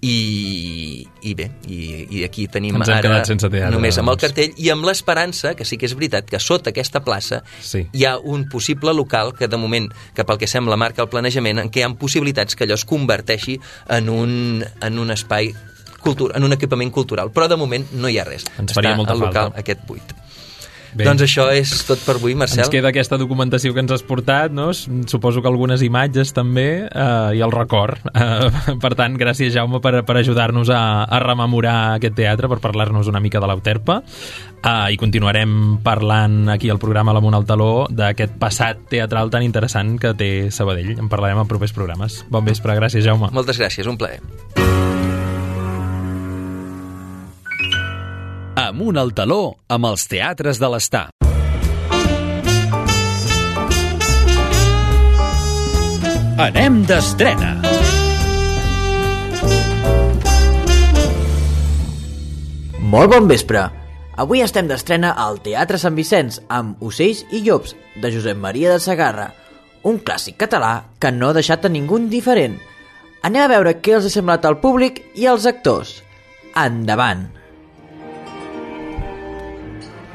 [0.00, 4.26] i, i bé, i, i aquí tenim Ens ara sense teatre, només amb el doncs.
[4.26, 7.86] cartell i amb l'esperança, que sí que és veritat que sota aquesta plaça sí.
[7.92, 11.62] hi ha un possible local que de moment, que pel que sembla marca el planejament,
[11.64, 15.54] en què hi ha possibilitats que allò es converteixi en un, en un espai
[16.06, 18.46] cultura, en un equipament cultural, però de moment no hi ha res.
[18.60, 19.64] Ens faria Està molta el local falta.
[19.64, 20.14] aquest buit.
[20.96, 21.04] Bé.
[21.04, 22.62] Doncs això és tot per avui, Marcel.
[22.64, 24.70] Ens queda aquesta documentació que ens has portat, no?
[24.72, 28.00] suposo que algunes imatges també, eh, i el record.
[28.14, 33.12] Eh, per tant, gràcies, Jaume, per, per ajudar-nos a, a rememorar aquest teatre, per parlar-nos
[33.12, 34.00] una mica de l'Euterpa.
[34.62, 39.98] Eh, I continuarem parlant aquí al programa L'Amunt al Taló d'aquest passat teatral tan interessant
[40.00, 40.96] que té Sabadell.
[40.96, 42.22] En parlarem en propers programes.
[42.32, 43.34] Bon vespre, gràcies, Jaume.
[43.36, 44.24] Moltes gràcies, un plaer.
[48.66, 51.04] Amunt al taló amb els teatres de l'estar.
[56.42, 57.52] Anem d'estrena!
[62.82, 63.62] Molt bon vespre!
[64.18, 68.82] Avui estem d'estrena al Teatre Sant Vicenç amb Ocells i Llops, de Josep Maria de
[68.82, 69.30] Sagarra,
[69.86, 72.58] un clàssic català que no ha deixat a ningú indiferent.
[73.22, 76.00] Anem a veure què els ha semblat al públic i als actors.
[76.56, 77.35] Endavant!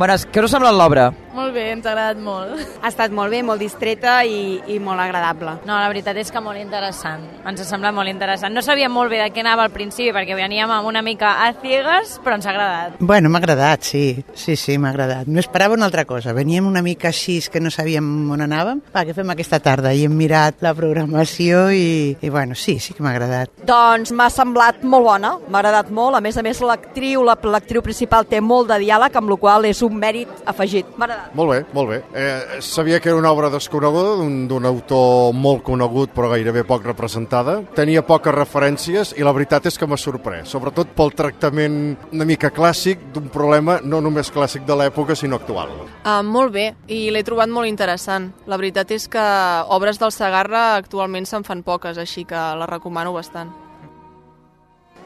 [0.02, 1.04] Bones, què us ha semblat l'obra?
[1.32, 2.60] Molt bé, ens ha agradat molt.
[2.82, 5.54] Ha estat molt bé, molt distreta i, i molt agradable.
[5.64, 7.24] No, la veritat és que molt interessant.
[7.48, 8.52] Ens ha semblat molt interessant.
[8.52, 11.52] No sabíem molt bé de què anava al principi, perquè veníem amb una mica a
[11.62, 13.00] ciegues, però ens ha agradat.
[13.00, 14.04] Bueno, m'ha agradat, sí.
[14.36, 15.30] Sí, sí, m'ha agradat.
[15.32, 16.36] No esperava una altra cosa.
[16.36, 18.84] Veníem una mica així que no sabíem on anàvem.
[18.92, 19.94] Va, què fem aquesta tarda?
[19.96, 23.56] I hem mirat la programació i, i bueno, sí, sí que m'ha agradat.
[23.68, 26.20] Doncs m'ha semblat molt bona, m'ha agradat molt.
[26.20, 29.82] A més a més, l'actriu, l'actriu principal té molt de diàleg, amb la qual és
[29.86, 30.92] un mèrit afegit.
[30.98, 31.21] M'ha agradat.
[31.38, 32.02] Molt bé, molt bé.
[32.14, 34.18] Eh, sabia que era una obra desconeguda,
[34.50, 37.60] d'un autor molt conegut però gairebé poc representada.
[37.76, 41.80] Tenia poques referències i la veritat és que m'ha sorprès, sobretot pel tractament
[42.12, 45.74] una mica clàssic d'un problema no només clàssic de l'època, sinó actual.
[46.02, 48.32] Uh, molt bé, i l'he trobat molt interessant.
[48.48, 49.26] La veritat és que
[49.70, 53.52] obres del Sagarra actualment se'n fan poques, així que la recomano bastant.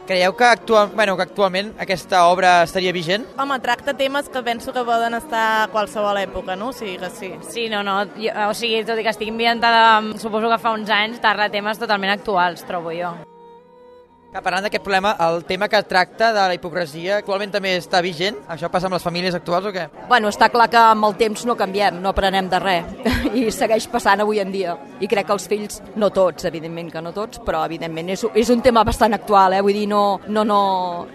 [0.06, 3.26] Creieu que, actual, bueno, que actualment aquesta obra estaria vigent?
[3.42, 6.70] Home, tracta temes que penso que poden estar a qualsevol època, no?
[6.70, 7.34] O sigui que sí.
[7.50, 8.04] Sí, no, no.
[8.14, 11.82] Jo, o sigui, tot i que estigui ambientada, suposo que fa uns anys, parla temes
[11.82, 13.16] totalment actuals, trobo jo.
[14.36, 18.36] Que parlant d'aquest problema, el tema que tracta de la hipocresia actualment també està vigent?
[18.52, 19.86] Això passa amb les famílies actuals o què?
[20.10, 22.90] Bueno, està clar que amb el temps no canviem, no aprenem de res
[23.40, 24.74] i segueix passant avui en dia.
[25.00, 28.52] I crec que els fills, no tots, evidentment que no tots, però evidentment és, és
[28.52, 29.62] un tema bastant actual, eh?
[29.64, 30.60] vull dir, no, no, no,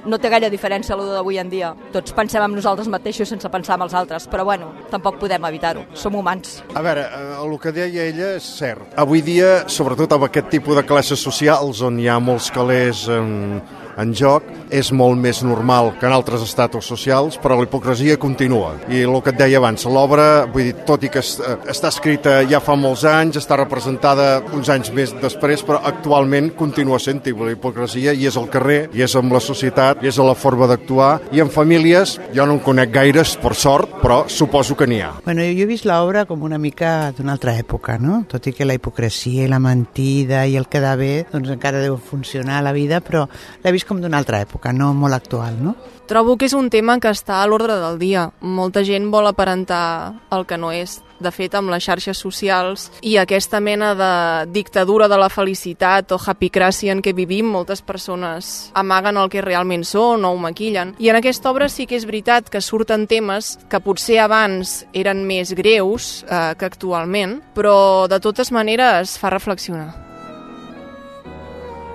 [0.01, 1.75] no té gaire diferència el d'avui en dia.
[1.93, 5.85] Tots pensem en nosaltres mateixos sense pensar en els altres, però bueno, tampoc podem evitar-ho,
[5.93, 6.63] som humans.
[6.73, 8.97] A veure, eh, el que deia ella és cert.
[8.97, 13.63] Avui dia, sobretot amb aquest tipus de classes socials on hi ha molts calés en,
[14.03, 18.75] en joc és molt més normal que en altres estatus socials, però la hipocresia continua.
[18.89, 22.63] I el que et deia abans, l'obra, vull dir, tot i que està escrita ja
[22.63, 28.15] fa molts anys, està representada uns anys més després, però actualment continua sent la hipocresia
[28.17, 31.11] i és al carrer, i és amb la societat, i és a la forma d'actuar,
[31.37, 35.11] i en famílies, jo no en conec gaires, per sort, però suposo que n'hi ha.
[35.25, 38.23] Bueno, jo he vist l'obra com una mica d'una altra època, no?
[38.31, 41.99] Tot i que la hipocresia i la mentida i el quedar bé, doncs encara deu
[42.01, 43.27] funcionar a la vida, però
[43.63, 45.75] l'he vist com d'una altra època, no molt actual, no?
[46.11, 48.25] Trobo que és un tema que està a l'ordre del dia.
[48.43, 50.97] Molta gent vol aparentar el que no és.
[51.21, 54.11] De fet, amb les xarxes socials i aquesta mena de
[54.51, 59.85] dictadura de la felicitat o happycracy en què vivim, moltes persones amaguen el que realment
[59.85, 60.97] són o ho maquillen.
[60.99, 65.27] I en aquesta obra sí que és veritat que surten temes que potser abans eren
[65.29, 70.10] més greus eh, que actualment, però de totes maneres fa reflexionar.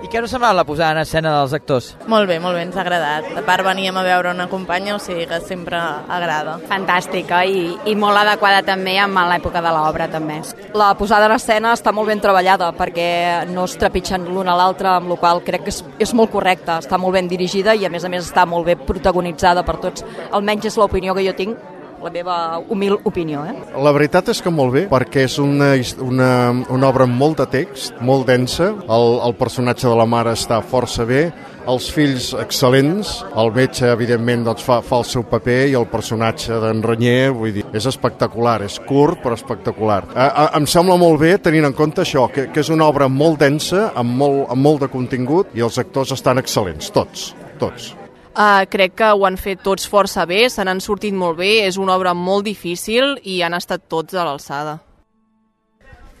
[0.04, 1.86] I què us ha semblat la posada en escena dels actors?
[2.06, 3.30] Molt bé, molt bé, ens ha agradat.
[3.40, 6.58] A part veníem a veure una companya, o sigui que sempre agrada.
[6.68, 10.42] Fantàstica i, i molt adequada també amb l'època de l'obra també.
[10.76, 13.08] La posada en escena està molt ben treballada perquè
[13.48, 16.76] no es trepitgen l'un a l'altre, amb la qual crec que és, és molt correcta,
[16.84, 20.04] està molt ben dirigida i a més a més està molt bé protagonitzada per tots.
[20.30, 22.36] Almenys és l'opinió que jo tinc la meva
[22.68, 23.44] humil opinió.
[23.46, 23.54] Eh?
[23.82, 25.72] La veritat és que molt bé, perquè és una,
[26.04, 26.30] una,
[26.72, 30.60] una obra amb molt de text, molt densa, el, el personatge de la mare està
[30.64, 31.26] força bé,
[31.66, 36.60] els fills excel·lents, el metge evidentment doncs, fa, fa el seu paper i el personatge
[36.62, 40.02] d'en Renyer, vull dir, és espectacular, és curt però espectacular.
[40.14, 43.10] A, a, em sembla molt bé tenint en compte això, que, que és una obra
[43.10, 47.96] molt densa, amb molt, amb molt de contingut i els actors estan excel·lents, tots, tots.
[48.36, 51.78] Uh, crec que ho han fet tots força bé, se n'han sortit molt bé, és
[51.80, 54.74] una obra molt difícil i han estat tots a l'alçada.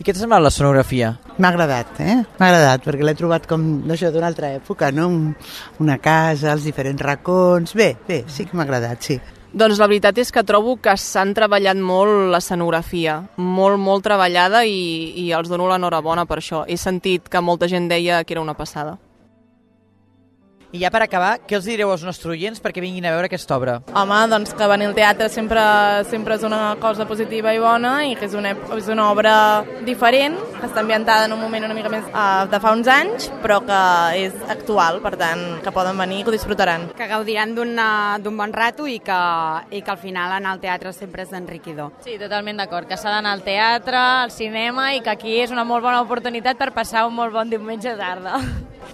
[0.00, 1.10] I què t'ha semblat la sonografia?
[1.36, 2.16] M'ha agradat, eh?
[2.38, 5.10] M'ha agradat, perquè l'he trobat com d'això d'una altra època, no?
[5.84, 7.76] Una casa, els diferents racons...
[7.76, 9.20] Bé, bé, sí que m'ha agradat, sí.
[9.52, 15.12] Doncs la veritat és que trobo que s'han treballat molt l'escenografia, molt, molt treballada i,
[15.20, 16.64] i els dono l'enhorabona per això.
[16.64, 18.96] He sentit que molta gent deia que era una passada.
[20.74, 23.54] I ja per acabar, què els direu als nostres oients perquè vinguin a veure aquesta
[23.56, 23.76] obra?
[23.94, 25.62] Home, doncs que venir al teatre sempre,
[26.10, 29.36] sempre és una cosa positiva i bona i que és una, és una obra
[29.86, 33.30] diferent, que està ambientada en un moment una mica més uh, de fa uns anys,
[33.44, 33.80] però que
[34.24, 36.90] és actual, per tant, que poden venir i que ho disfrutaran.
[36.98, 39.22] Que gaudiran d'un bon rato i que,
[39.70, 41.94] i que al final anar al teatre sempre és enriquidor.
[42.04, 45.64] Sí, totalment d'acord, que s'ha d'anar al teatre, al cinema i que aquí és una
[45.64, 48.42] molt bona oportunitat per passar un molt bon diumenge tarda.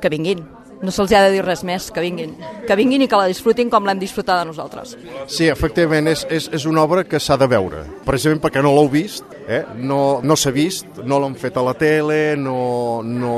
[0.02, 2.34] Que vinguin no se'ls ha de dir res més, que vinguin.
[2.66, 4.96] Que vinguin i que la disfrutin com l'hem disfrutat nosaltres.
[5.30, 8.90] Sí, efectivament, és, és, és una obra que s'ha de veure, precisament perquè no l'heu
[8.92, 9.62] vist, eh?
[9.76, 13.34] no, no s'ha vist, no l'han fet a la tele, no, no,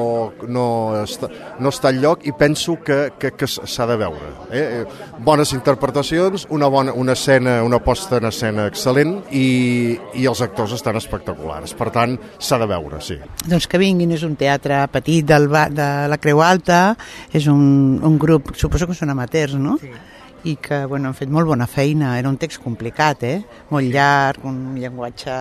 [0.46, 0.66] no,
[1.02, 4.30] està, no està al lloc i penso que, que, que s'ha de veure.
[4.54, 4.84] Eh?
[5.24, 9.46] Bones interpretacions, una, bona, una escena, una posta en escena excel·lent i,
[10.20, 11.76] i els actors estan espectaculars.
[11.78, 13.18] Per tant, s'ha de veure, sí.
[13.44, 16.82] Doncs que vinguin, és un teatre petit del, de la Creu Alta,
[17.34, 19.78] és un, un grup, suposo que són amateurs, no?
[19.82, 19.92] Sí
[20.44, 22.18] i que bueno, han fet molt bona feina.
[22.18, 23.38] Era un text complicat, eh?
[23.70, 25.34] molt llarg, un llenguatge...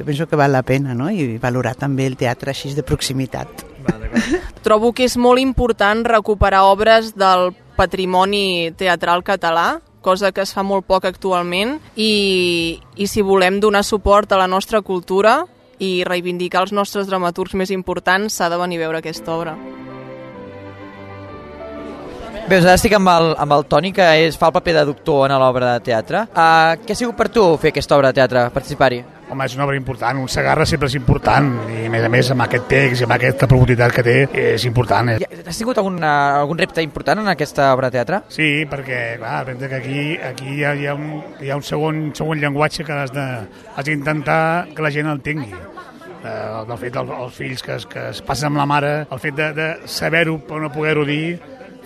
[0.00, 1.10] Jo penso que val la pena, no?
[1.12, 3.66] I valorar també el teatre així de proximitat.
[4.64, 10.64] Trobo que és molt important recuperar obres del patrimoni teatral català, cosa que es fa
[10.64, 15.42] molt poc actualment, i, i si volem donar suport a la nostra cultura
[15.80, 19.56] i reivindicar els nostres dramaturgs més importants, s'ha de venir a veure aquesta obra.
[22.50, 24.82] Bé, doncs ara estic amb el, amb el Toni, que és, fa el paper de
[24.88, 26.24] doctor en l'obra de teatre.
[26.34, 28.96] Uh, què ha sigut per tu fer aquesta obra de teatre, participar-hi?
[29.30, 32.30] Home, és una obra important, un Sagarra sempre és important i a més a més
[32.34, 34.16] amb aquest text i amb aquesta profunditat que té
[34.48, 35.12] és important.
[35.22, 38.20] Ja, has tingut algun, uh, algun repte important en aquesta obra de teatre?
[38.34, 41.06] Sí, perquè clar, que aquí, aquí hi ha, hi ha un,
[41.38, 44.40] hi ha un segon, segon llenguatge que has d'intentar
[44.74, 46.34] que la gent entengui eh,
[46.66, 49.52] el fet dels fills que es, que es passen amb la mare, el fet de,
[49.54, 51.38] de saber-ho però no poder-ho dir,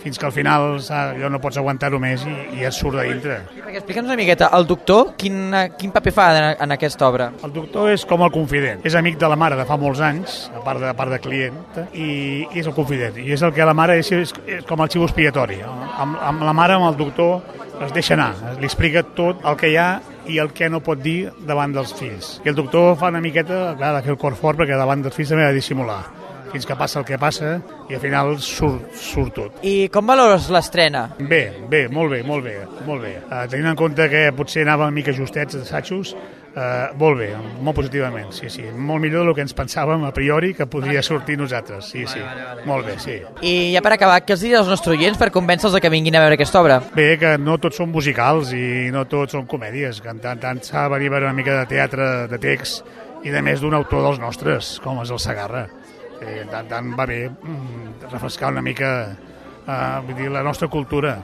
[0.05, 3.38] fins que al final allò no pots aguantar-ho més i, i et surt de dintre.
[3.73, 5.49] Explica'ns una miqueta, el doctor, quin,
[5.81, 7.31] quin paper fa en, en aquesta obra?
[7.47, 8.85] El doctor és com el confident.
[8.85, 11.21] És amic de la mare de fa molts anys, a part de, a part de
[11.25, 11.57] client,
[11.93, 12.09] i,
[12.45, 13.17] i és el confident.
[13.25, 15.62] I és el que la mare és, és, és com el xivo expiatori.
[15.64, 17.40] Amb, amb la mare, amb el doctor,
[17.85, 19.88] es deixa anar, li explica tot el que hi ha
[20.31, 22.37] i el que no pot dir davant dels fills.
[22.45, 25.17] I el doctor fa una miqueta, clar, de fer el cor fort perquè davant dels
[25.17, 26.03] fills també ha de dissimular
[26.55, 27.57] fins que passa el que passa
[27.90, 29.59] i al final surt, surt tot.
[29.67, 31.09] I com valores l'estrena?
[31.19, 32.55] Bé, bé, molt bé, molt bé,
[32.87, 33.17] molt bé.
[33.27, 37.81] Uh, tenint en compte que potser anava una mica justets d'assajos, uh, molt bé, molt
[37.81, 38.69] positivament, sí, sí.
[38.71, 42.23] Molt millor del que ens pensàvem a priori que podria sortir nosaltres, sí, sí.
[42.23, 42.67] Vale, vale, vale.
[42.71, 43.19] Molt bé, sí.
[43.43, 46.23] I ja per acabar, què els diries als nostres oients per convèncer-los que vinguin a
[46.23, 46.79] veure aquesta obra?
[46.95, 50.62] Bé, que no tots són musicals i no tots són comèdies, que en tant, tant
[50.62, 52.87] s'ha de venir a veure una mica de teatre, de text,
[53.25, 55.67] i de més d'un autor dels nostres, com és el Sagarra
[56.24, 58.90] que tant va bé mm, refrescar una mica
[59.66, 61.16] eh, vull dir, la nostra cultura.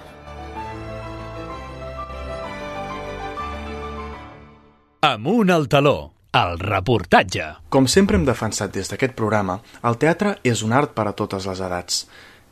[5.01, 7.47] Amunt al taló, el reportatge.
[7.73, 11.49] Com sempre hem defensat des d'aquest programa, el teatre és un art per a totes
[11.49, 12.03] les edats.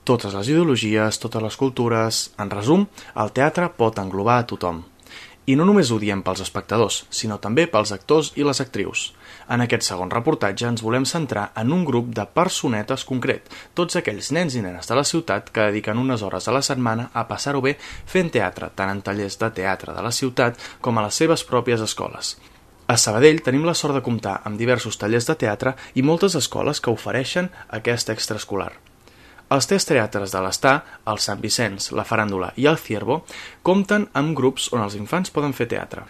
[0.09, 2.23] Totes les ideologies, totes les cultures...
[2.41, 2.87] En resum,
[3.21, 4.81] el teatre pot englobar a tothom.
[5.45, 9.11] I no només ho diem pels espectadors, sinó també pels actors i les actrius.
[9.49, 13.47] En aquest segon reportatge ens volem centrar en un grup de personetes concret,
[13.79, 17.07] tots aquells nens i nenes de la ciutat que dediquen unes hores a la setmana
[17.15, 21.07] a passar-ho bé fent teatre, tant en tallers de teatre de la ciutat com a
[21.07, 22.35] les seves pròpies escoles.
[22.89, 26.81] A Sabadell tenim la sort de comptar amb diversos tallers de teatre i moltes escoles
[26.85, 27.49] que ofereixen
[27.81, 28.71] aquest extraescolar.
[29.49, 30.75] Els tres teatres de l'Està,
[31.09, 33.23] el Sant Vicenç, la Faràndula i el Ciervo,
[33.65, 36.05] compten amb grups on els infants poden fer teatre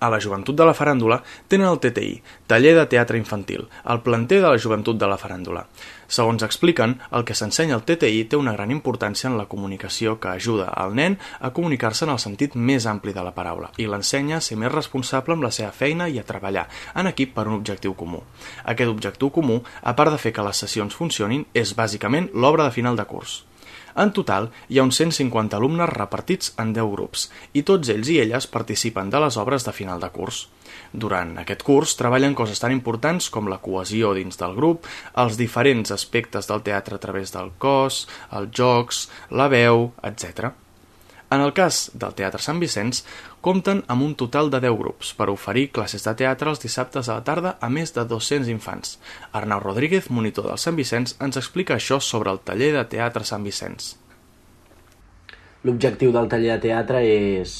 [0.00, 4.42] a la Joventut de la Faràndula tenen el TTI, Taller de Teatre Infantil, el planter
[4.42, 5.66] de la Joventut de la Faràndula.
[6.06, 10.30] Segons expliquen, el que s'ensenya al TTI té una gran importància en la comunicació que
[10.30, 14.38] ajuda al nen a comunicar-se en el sentit més ampli de la paraula i l'ensenya
[14.38, 17.58] a ser més responsable amb la seva feina i a treballar en equip per un
[17.58, 18.22] objectiu comú.
[18.64, 22.74] Aquest objectiu comú, a part de fer que les sessions funcionin, és bàsicament l'obra de
[22.78, 23.42] final de curs.
[23.96, 27.22] En total, hi ha uns 150 alumnes repartits en 10 grups,
[27.56, 30.42] i tots ells i elles participen de les obres de final de curs.
[30.92, 34.84] Durant aquest curs treballen coses tan importants com la cohesió dins del grup,
[35.24, 38.04] els diferents aspectes del teatre a través del cos,
[38.36, 40.52] els jocs, la veu, etc.
[41.26, 43.00] En el cas del Teatre Sant Vicenç,
[43.46, 47.20] compten amb un total de 10 grups per oferir classes de teatre els dissabtes a
[47.20, 48.96] la tarda a més de 200 infants.
[49.38, 53.46] Arnau Rodríguez, monitor del Sant Vicenç, ens explica això sobre el taller de teatre Sant
[53.46, 53.92] Vicenç.
[55.62, 57.54] L'objectiu del taller de teatre és,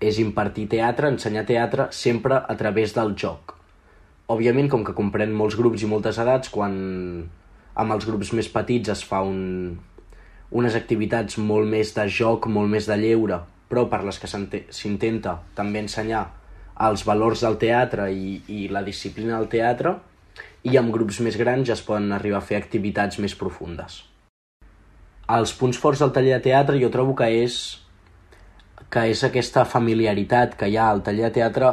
[0.00, 3.58] és impartir teatre, ensenyar teatre sempre a través del joc.
[4.32, 6.74] Òbviament, com que comprèn molts grups i moltes edats, quan
[7.74, 9.76] amb els grups més petits es fa un,
[10.48, 15.40] unes activitats molt més de joc, molt més de lleure, però per les que s'intenta
[15.58, 16.22] també ensenyar
[16.86, 19.96] els valors del teatre i, i la disciplina del teatre,
[20.62, 24.04] i amb grups més grans ja es poden arribar a fer activitats més profundes.
[25.34, 27.58] Els punts forts del taller de teatre jo trobo que és
[28.94, 31.70] que és aquesta familiaritat que hi ha al taller de teatre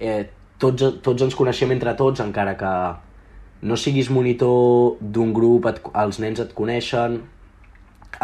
[0.00, 0.24] eh,
[0.58, 2.72] tots, tots ens coneixem entre tots encara que
[3.68, 7.20] no siguis monitor d'un grup, et, els nens et coneixen,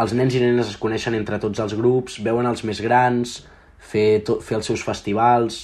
[0.01, 3.37] els nens i nenes es coneixen entre tots els grups, veuen els més grans,
[3.79, 5.61] fer, to, fer els seus festivals,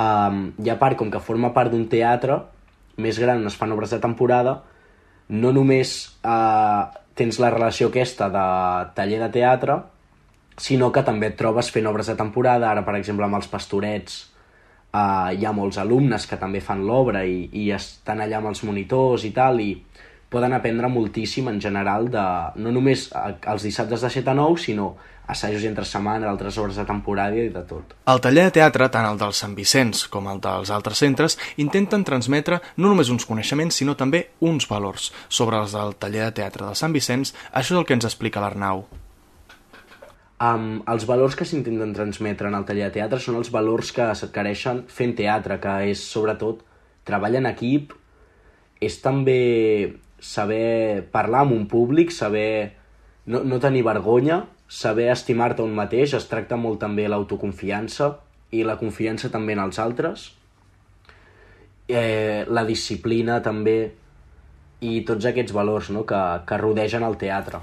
[0.00, 2.40] um, i a part, com que forma part d'un teatre
[2.96, 4.60] més gran es fan obres de temporada,
[5.28, 8.44] no només uh, tens la relació aquesta de
[8.94, 9.78] taller de teatre,
[10.58, 14.20] sinó que també et trobes fent obres de temporada, ara per exemple amb els pastorets.
[14.94, 18.62] Uh, hi ha molts alumnes que també fan l'obra i, i estan allà amb els
[18.62, 19.72] monitors i tal, i
[20.34, 22.24] poden aprendre moltíssim en general de,
[22.58, 24.94] no només els dissabtes de 7 a 9, sinó
[25.26, 27.94] assajos entre setmana, altres obres de temporada i de tot.
[28.10, 32.04] El taller de teatre, tant el del Sant Vicenç com el dels altres centres, intenten
[32.04, 35.12] transmetre no només uns coneixements, sinó també uns valors.
[35.28, 38.42] Sobre els del taller de teatre del Sant Vicenç, això és el que ens explica
[38.44, 38.84] l'Arnau.
[40.44, 44.10] Um, els valors que s'intenten transmetre en el taller de teatre són els valors que
[44.18, 46.60] s'adquireixen fent teatre, que és sobretot
[47.08, 47.94] treball en equip,
[48.82, 49.94] és també
[50.24, 52.72] saber parlar amb un públic, saber
[53.26, 58.14] no, no tenir vergonya, saber estimar-te un mateix, es tracta molt també l'autoconfiança
[58.54, 60.30] i la confiança també en els altres,
[61.88, 63.78] eh, la disciplina també
[64.84, 67.60] i tots aquests valors no, que, que rodegen el teatre.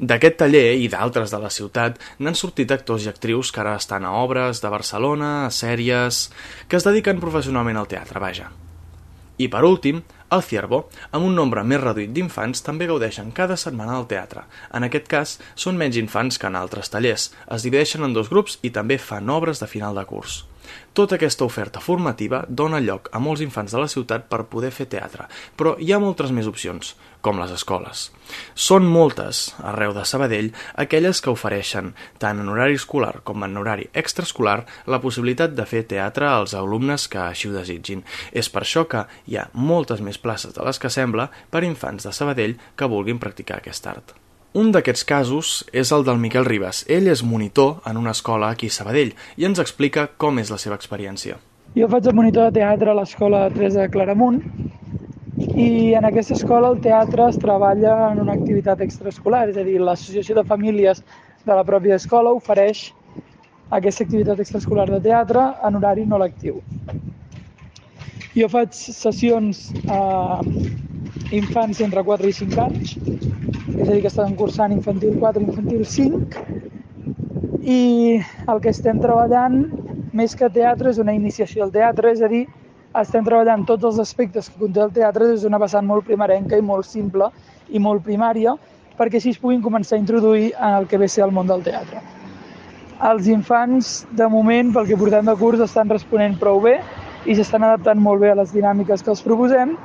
[0.00, 4.06] D'aquest taller i d'altres de la ciutat n'han sortit actors i actrius que ara estan
[4.08, 6.30] a obres de Barcelona, a sèries,
[6.68, 8.48] que es dediquen professionalment al teatre, vaja.
[9.40, 13.96] I per últim, el Ciervo, amb un nombre més reduït d'infants, també gaudeixen cada setmana
[13.96, 14.44] del teatre.
[14.74, 17.30] En aquest cas, són menys infants que en altres tallers.
[17.50, 20.44] Es divideixen en dos grups i també fan obres de final de curs.
[20.94, 24.86] Tota aquesta oferta formativa dona lloc a molts infants de la ciutat per poder fer
[24.90, 25.26] teatre,
[25.56, 28.08] però hi ha moltes més opcions, com les escoles.
[28.54, 31.92] Són moltes, arreu de Sabadell, aquelles que ofereixen,
[32.22, 37.08] tant en horari escolar com en horari extraescolar, la possibilitat de fer teatre als alumnes
[37.10, 38.04] que així ho desitgin.
[38.32, 42.06] És per això que hi ha moltes més places de les que sembla per infants
[42.06, 44.16] de Sabadell que vulguin practicar aquest art.
[44.50, 46.82] Un d'aquests casos és el del Miquel Ribas.
[46.90, 50.58] Ell és monitor en una escola aquí a Sabadell i ens explica com és la
[50.58, 51.38] seva experiència.
[51.76, 54.40] Jo faig el monitor de teatre a l'escola Teresa de Claramunt
[55.56, 59.78] i en aquesta escola el teatre es treballa en una activitat extraescolar, és a dir,
[59.80, 61.02] l'associació de famílies
[61.46, 62.90] de la pròpia escola ofereix
[63.70, 66.60] aquesta activitat extraescolar de teatre en horari no lectiu.
[68.36, 70.40] Jo faig sessions a
[71.34, 72.96] infants entre 4 i 5 anys
[73.80, 76.42] és a dir, que estan cursant infantil 4 i infantil 5,
[77.62, 77.80] i
[78.52, 79.62] el que estem treballant,
[80.16, 82.44] més que teatre, és una iniciació al teatre, és a dir,
[82.98, 86.64] estem treballant tots els aspectes que conté el teatre des d'una vessant molt primerenca i
[86.64, 87.30] molt simple
[87.70, 88.56] i molt primària,
[88.98, 91.62] perquè així es puguin començar a introduir en el que ve ser el món del
[91.62, 92.02] teatre.
[93.10, 96.80] Els infants, de moment, pel que portem de curs, estan responent prou bé
[97.26, 99.76] i s'estan adaptant molt bé a les dinàmiques que els proposem,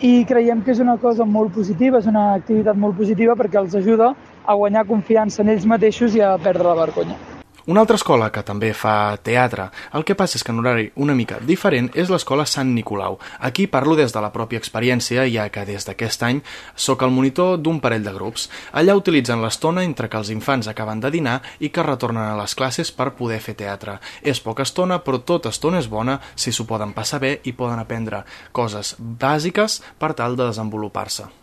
[0.00, 3.74] i creiem que és una cosa molt positiva, és una activitat molt positiva perquè els
[3.76, 4.14] ajuda
[4.46, 7.29] a guanyar confiança en ells mateixos i a perdre la vergonya.
[7.66, 11.14] Una altra escola que també fa teatre, el que passa és que en horari una
[11.16, 13.18] mica diferent, és l'escola Sant Nicolau.
[13.38, 16.40] Aquí parlo des de la pròpia experiència, ja que des d'aquest any
[16.74, 18.48] sóc el monitor d'un parell de grups.
[18.72, 22.56] Allà utilitzen l'estona entre que els infants acaben de dinar i que retornen a les
[22.56, 23.98] classes per poder fer teatre.
[24.22, 27.78] És poca estona, però tota estona és bona si s'ho poden passar bé i poden
[27.78, 31.39] aprendre coses bàsiques per tal de desenvolupar-se.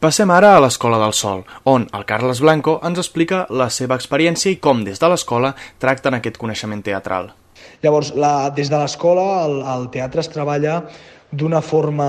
[0.00, 4.48] Passem ara a l'Escola del Sol, on el Carles Blanco ens explica la seva experiència
[4.48, 7.28] i com des de l'escola tracten aquest coneixement teatral.
[7.84, 10.78] Llavors, la, des de l'escola el, el teatre es treballa
[11.36, 12.08] d'una forma,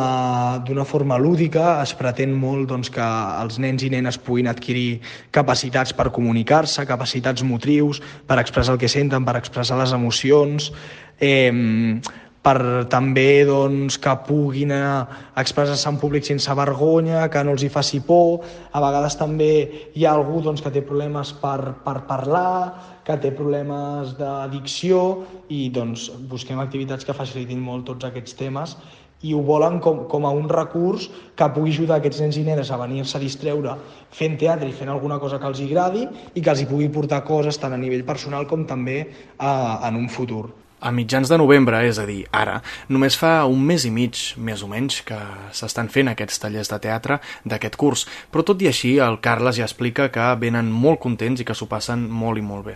[0.87, 3.03] forma lúdica, es pretén molt doncs, que
[3.43, 5.01] els nens i nenes puguin adquirir
[5.35, 10.71] capacitats per comunicar-se, capacitats motrius, per expressar el que senten, per expressar les emocions,
[11.19, 11.51] eh,
[12.41, 18.01] per també doncs, que puguin expressar-se en públic sense vergonya, que no els hi faci
[18.05, 18.41] por.
[18.73, 19.51] A vegades també
[19.93, 22.73] hi ha algú doncs, que té problemes per, per parlar,
[23.05, 25.03] que té problemes d'addicció
[25.53, 28.77] i doncs, busquem activitats que facilitin molt tots aquests temes
[29.21, 32.71] i ho volen com, com a un recurs que pugui ajudar aquests nens i nenes
[32.71, 33.75] a venir-se a distreure
[34.17, 37.21] fent teatre i fent alguna cosa que els agradi i que els hi pugui portar
[37.27, 39.03] coses tant a nivell personal com també
[39.37, 39.53] a,
[39.87, 40.47] en un futur.
[40.81, 42.55] A mitjans de novembre, és a dir, ara,
[42.89, 45.17] només fa un mes i mig, més o menys, que
[45.53, 49.67] s'estan fent aquests tallers de teatre d'aquest curs, però tot i així el Carles ja
[49.69, 52.75] explica que venen molt contents i que s'ho passen molt i molt bé.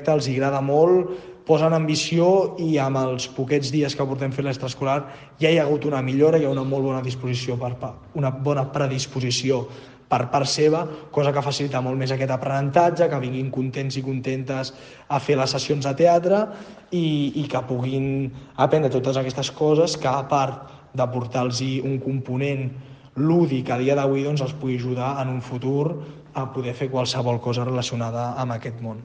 [0.00, 1.14] Els agrada molt,
[1.46, 4.98] posen ambició i amb els poquets dies que portem fent l'extraescolar
[5.38, 7.72] ja hi ha hagut una millora, hi ha una molt bona disposició per,
[8.18, 9.64] una bona predisposició
[10.10, 10.82] per part seva,
[11.14, 14.72] cosa que facilita molt més aquest aprenentatge, que vinguin contents i contentes
[15.08, 16.42] a fer les sessions de teatre
[16.90, 17.06] i,
[17.38, 20.66] i que puguin aprendre totes aquestes coses que a part
[20.98, 22.66] de portar-los un component
[23.14, 25.94] lúdic a dia d'avui doncs els pugui ajudar en un futur
[26.34, 29.02] a poder fer qualsevol cosa relacionada amb aquest món.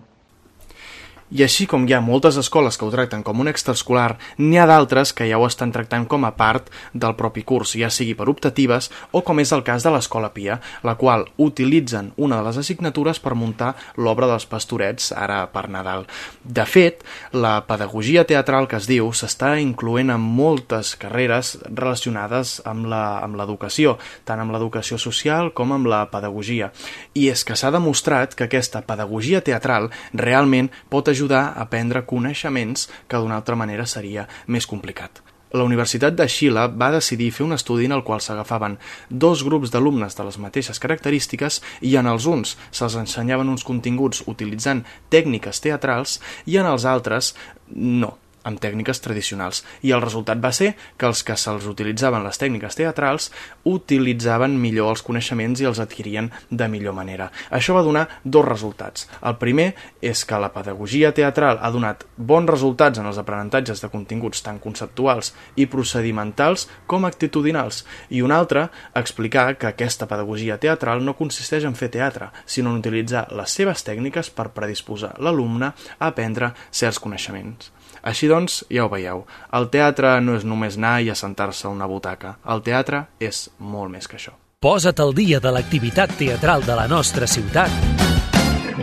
[1.34, 4.68] I així com hi ha moltes escoles que ho tracten com un extraescolar, n'hi ha
[4.70, 8.28] d'altres que ja ho estan tractant com a part del propi curs, ja sigui per
[8.30, 12.60] optatives o com és el cas de l'Escola Pia, la qual utilitzen una de les
[12.62, 16.06] assignatures per muntar l'obra dels pastorets ara per Nadal.
[16.44, 17.02] De fet,
[17.34, 23.96] la pedagogia teatral que es diu s'està incloent en moltes carreres relacionades amb l'educació,
[24.30, 26.70] tant amb l'educació social com amb la pedagogia.
[27.18, 33.18] I és que s'ha demostrat que aquesta pedagogia teatral realment pot a aprendre coneixements que
[33.18, 35.22] d'una altra manera seria més complicat.
[35.56, 38.76] La Universitat de Xile va decidir fer un estudi en el qual s'agafaven
[39.10, 44.26] dos grups d'alumnes de les mateixes característiques i en els uns se'ls ensenyaven uns continguts
[44.28, 47.36] utilitzant tècniques teatrals i en els altres
[47.72, 49.64] no amb tècniques tradicionals.
[49.84, 53.32] I el resultat va ser que els que se'ls utilitzaven les tècniques teatrals
[53.66, 57.32] utilitzaven millor els coneixements i els adquirien de millor manera.
[57.50, 59.10] Això va donar dos resultats.
[59.26, 63.92] El primer és que la pedagogia teatral ha donat bons resultats en els aprenentatges de
[63.92, 67.84] continguts tant conceptuals i procedimentals com actitudinals.
[68.10, 72.82] I un altre, explicar que aquesta pedagogia teatral no consisteix en fer teatre, sinó en
[72.84, 77.72] utilitzar les seves tècniques per predisposar l'alumne a aprendre certs coneixements.
[78.06, 79.24] Així doncs, ja ho veieu,
[79.58, 82.36] el teatre no és només anar i assentar-se a una butaca.
[82.54, 84.36] El teatre és molt més que això.
[84.62, 87.74] Posa't al dia de l'activitat teatral de la nostra ciutat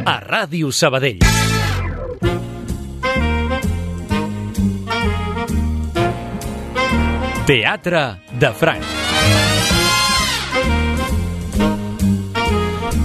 [0.06, 1.22] a Ràdio Sabadell.
[7.46, 8.04] Teatre
[8.38, 9.01] de Franc.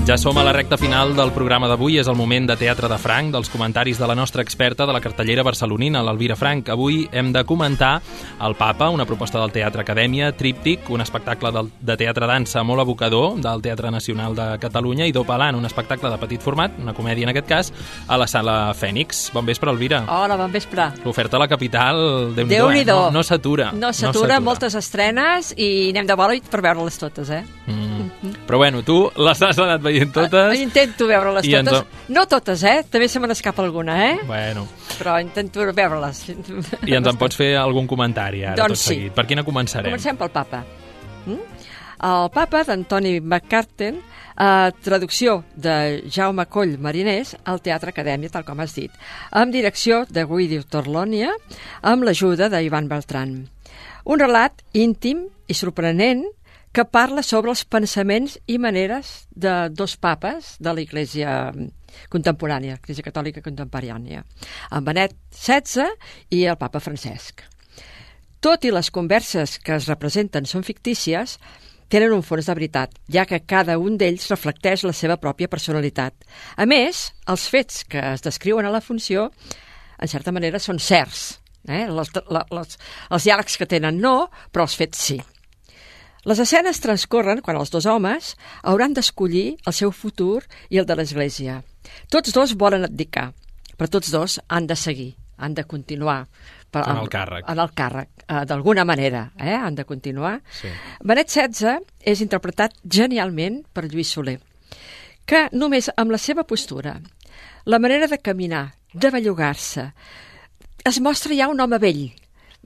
[0.07, 1.97] Ja som a la recta final del programa d'avui.
[1.99, 5.01] És el moment de Teatre de Franc, dels comentaris de la nostra experta de la
[5.03, 6.69] cartellera barcelonina, l'Elvira Franc.
[6.71, 7.99] Avui hem de comentar
[8.39, 13.65] El Papa, una proposta del Teatre Acadèmia, Tríptic, un espectacle de teatre-dansa molt abocador del
[13.67, 17.51] Teatre Nacional de Catalunya i Dopalant, un espectacle de petit format, una comèdia en aquest
[17.51, 17.73] cas,
[18.07, 19.33] a la sala Fènix.
[19.35, 20.05] Bon vespre, Elvira.
[20.07, 20.87] Hola, bon vespre.
[21.03, 22.89] L'oferta a la capital, déu déu nhi eh?
[22.93, 23.73] No, no s'atura.
[23.75, 27.56] No s'atura, no moltes estrenes i anem de bola per veure-les totes, eh?
[27.67, 28.31] Mm.
[28.47, 30.53] Però bueno, tu les has anat veient totes.
[30.55, 31.81] Uh, intento veure-les totes.
[31.83, 32.13] En...
[32.15, 32.77] No totes, eh?
[32.89, 34.19] També se me n'escapa alguna, eh?
[34.25, 34.63] Bueno.
[34.95, 36.23] Però intento veure-les.
[36.87, 39.09] I ens en pots fer algun comentari ara, doncs tot seguit.
[39.11, 39.15] Sí.
[39.17, 39.91] Per quina començarem?
[39.91, 40.63] Comencem pel papa.
[41.25, 41.57] Mm?
[42.07, 43.99] El papa d'Antoni McCarten,
[44.37, 48.93] eh, traducció de Jaume Coll Mariners al Teatre Acadèmia, tal com has dit,
[49.31, 51.33] amb direcció de Guido Torlònia,
[51.81, 53.35] amb l'ajuda d'Ivan Beltran.
[54.05, 56.23] Un relat íntim i sorprenent
[56.77, 61.29] que parla sobre els pensaments i maneres de dos papes de la Iglésia
[62.13, 64.19] contemporània, Iglésia Catòlica contemporània,
[64.69, 65.87] en Benet XVI
[66.37, 67.41] i el papa Francesc.
[68.45, 71.39] Tot i les converses que es representen són fictícies,
[71.89, 76.13] tenen un fons de veritat, ja que cada un d'ells reflecteix la seva pròpia personalitat.
[76.61, 79.31] A més, els fets que es descriuen a la funció,
[79.97, 81.39] en certa manera, són certs.
[81.65, 81.87] Eh?
[81.89, 82.13] Les,
[82.53, 82.77] les,
[83.09, 85.17] els diàlegs que tenen no, però els fets sí.
[86.27, 88.33] Les escenes transcorren quan els dos homes
[88.67, 91.61] hauran d'escollir el seu futur i el de l'Església.
[92.11, 93.29] Tots dos volen abdicar,
[93.79, 96.25] però tots dos han de seguir, han de continuar.
[96.67, 97.47] Per, en el càrrec.
[97.47, 99.55] En el càrrec, eh, d'alguna manera, eh?
[99.55, 100.41] han de continuar.
[100.51, 100.71] Sí.
[100.99, 104.41] Benet XVI és interpretat genialment per Lluís Soler,
[105.23, 106.97] que només amb la seva postura,
[107.63, 109.93] la manera de caminar, de bellugar-se,
[110.83, 112.09] es mostra ja un home vell,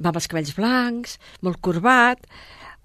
[0.01, 2.26] amb els cabells blancs, molt corbat,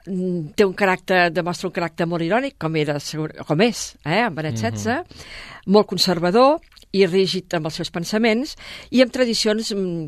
[0.07, 2.99] té un caràcter, demostra un caràcter molt irònic, com era,
[3.47, 5.27] com és, eh, en Benet XVI, mm -hmm.
[5.67, 6.61] molt conservador
[6.93, 8.57] i rígid amb els seus pensaments
[8.91, 10.07] i amb tradicions mm,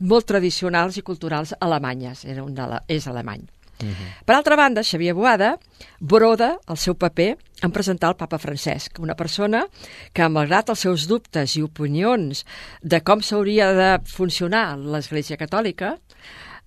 [0.00, 3.42] molt tradicionals i culturals alemanyes, era un de és alemany.
[3.82, 4.24] Mm -hmm.
[4.24, 5.58] Per altra banda, Xavier Boada
[6.00, 9.66] broda el seu paper en presentar el papa Francesc, una persona
[10.12, 12.44] que, malgrat els seus dubtes i opinions
[12.82, 15.98] de com s'hauria de funcionar l'Església Catòlica,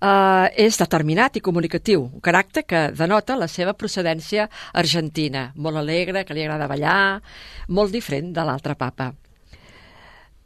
[0.01, 6.25] eh, és determinat i comunicatiu, un caràcter que denota la seva procedència argentina, molt alegre,
[6.25, 7.21] que li agrada ballar,
[7.67, 9.13] molt diferent de l'altre papa.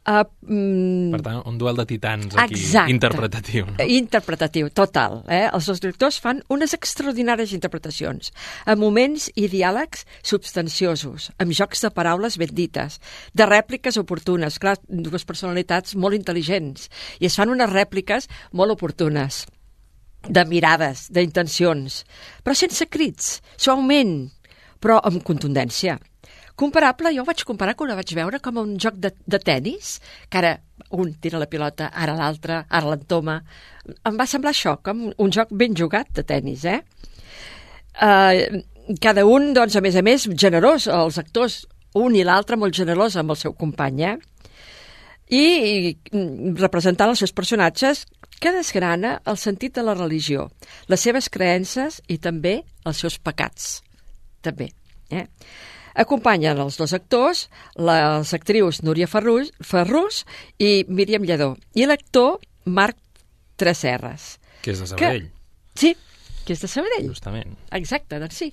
[0.02, 2.90] Uh, mm, per tant, un duel de titans aquí, Exacte.
[2.90, 3.68] interpretatiu.
[3.68, 3.84] No?
[3.86, 5.20] Interpretatiu, total.
[5.30, 5.44] Eh?
[5.46, 8.32] Els dos directors fan unes extraordinàries interpretacions,
[8.66, 12.98] amb moments i diàlegs substanciosos, amb jocs de paraules ben dites,
[13.30, 16.90] de rèpliques oportunes, clar, dues personalitats molt intel·ligents,
[17.22, 19.44] i es fan unes rèpliques molt oportunes,
[20.26, 22.02] de mirades, d'intencions,
[22.42, 24.32] però sense crits, suaument,
[24.82, 26.00] però amb contundència
[26.62, 29.96] comparable, jo ho vaig comparar quan ho vaig veure com un joc de, de tennis,
[30.30, 30.56] que ara
[30.96, 33.40] un tira la pilota, ara l'altre, ara l'entoma.
[34.08, 36.80] Em va semblar això, com un joc ben jugat de tennis, eh?
[37.92, 38.62] Uh,
[39.02, 41.62] cada un, doncs, a més a més, generós, els actors,
[41.98, 44.16] un i l'altre molt generós amb el seu company, eh?
[45.32, 45.44] i,
[45.92, 48.04] i representant els seus personatges
[48.42, 50.48] que desgrana el sentit de la religió,
[50.90, 53.78] les seves creences i també els seus pecats.
[54.42, 54.72] També.
[55.12, 55.28] Eh?
[55.94, 60.22] Acompanyen els dos actors, les actrius Núria Ferrus, Ferrus
[60.58, 62.98] i Míriam Lledó, i l'actor Marc
[63.60, 64.36] Tresserres.
[64.62, 65.28] Que és de Sabadell.
[65.28, 65.94] Que, sí,
[66.46, 67.08] que és de Sabadell.
[67.12, 67.56] Justament.
[67.76, 68.52] Exacte, doncs sí.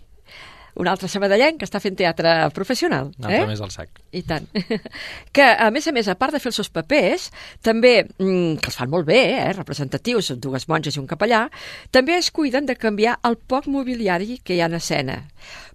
[0.80, 3.10] Un altre sabadellenc que està fent teatre professional.
[3.18, 3.48] Un altre eh?
[3.50, 4.02] més al sac.
[4.16, 4.46] I tant.
[5.36, 7.30] que, a més a més, a part de fer els seus papers,
[7.66, 11.46] també, mm, que els fan molt bé, eh, representatius, dues monges i un capellà,
[11.92, 15.20] també es cuiden de canviar el poc mobiliari que hi ha en escena.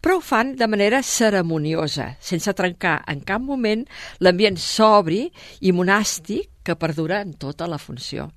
[0.05, 3.87] Però ho fan de manera ceremoniosa, sense trencar en cap moment
[4.21, 5.27] l'ambient sobri
[5.61, 8.31] i monàstic que perdura en tota la funció.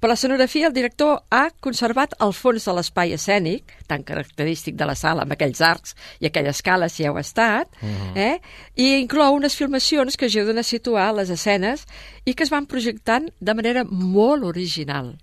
[0.00, 4.88] Per la sonografia, el director ha conservat el fons de l'espai escènic, tan característic de
[4.88, 8.16] la sala, amb aquells arcs i aquella escala, si heu estat, uh -huh.
[8.16, 8.40] eh?
[8.76, 11.86] i inclou unes filmacions que ajuden a situar les escenes
[12.24, 15.16] i que es van projectant de manera molt original.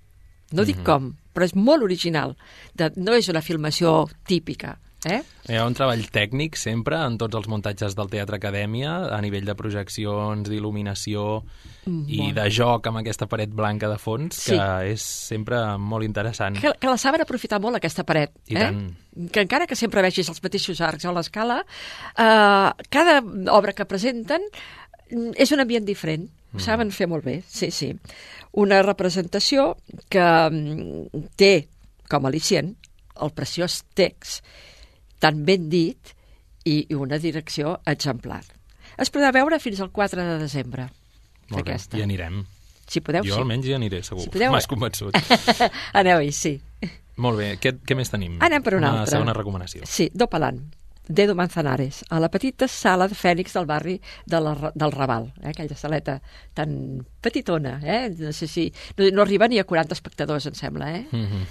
[0.51, 0.85] No dic uh -huh.
[0.85, 2.35] com, però és molt original.
[2.73, 4.79] De, no és una filmació típica.
[5.05, 5.19] Eh?
[5.51, 9.45] Hi ha un treball tècnic sempre en tots els muntatges del Teatre Acadèmia, a nivell
[9.47, 11.25] de projeccions, d'il·luminació
[11.85, 12.35] i Molt.
[12.37, 14.55] de joc amb aquesta paret blanca de fons, Sí.
[14.55, 16.59] que és sempre molt interessant.
[16.59, 18.31] Que, que la saben aprofitar molt, aquesta paret.
[18.47, 18.59] I eh?
[18.59, 18.85] tant.
[19.31, 21.59] Que encara que sempre vegis els mateixos arcs a l'escala,
[22.17, 23.19] eh, cada
[23.51, 24.41] obra que presenten
[25.11, 26.29] mm, és un ambient diferent.
[26.53, 27.95] Ho saben fer molt bé, sí, sí.
[28.61, 29.73] Una representació
[30.07, 31.67] que mm, té
[32.09, 32.75] com a al·licient
[33.21, 34.45] el preciós text
[35.23, 36.11] tan ben dit
[36.67, 38.43] i, i una direcció exemplar.
[38.99, 40.89] Es podrà veure fins al 4 de desembre.
[41.53, 42.43] Molt bé, hi anirem.
[42.87, 43.39] Si podeu, jo sí.
[43.39, 44.25] almenys hi aniré, segur.
[44.25, 45.15] Si podeu- M'has convençut.
[45.99, 46.57] Aneu-hi, sí.
[47.23, 48.37] molt bé, què, què més tenim?
[48.43, 49.17] Anem per una, altra.
[49.17, 49.87] segona recomanació.
[49.89, 50.59] Sí, Dopalant,
[51.07, 55.49] Dedo Manzanares, a la petita sala de Fènix del barri de la, del Raval, eh,
[55.51, 56.19] aquella saleta
[56.55, 58.09] tan petitona, eh?
[58.19, 58.69] no sé si...
[58.97, 61.05] No, no arriba ni a 40 espectadors, em sembla, eh?
[61.11, 61.45] Mm -hmm.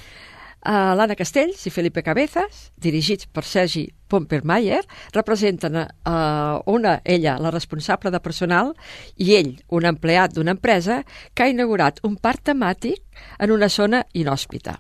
[0.63, 7.51] Uh, L'Anna Castells i Felipe Cabezas, dirigits per Sergi Pompermayer, representen uh, una, ella, la
[7.51, 8.71] responsable de personal,
[9.19, 11.01] i ell, un empleat d'una empresa,
[11.35, 13.03] que ha inaugurat un parc temàtic
[13.43, 14.77] en una zona inhòspita,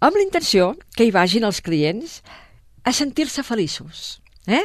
[0.00, 2.18] amb la intenció que hi vagin els clients
[2.82, 4.18] a sentir-se feliços.
[4.50, 4.64] Eh?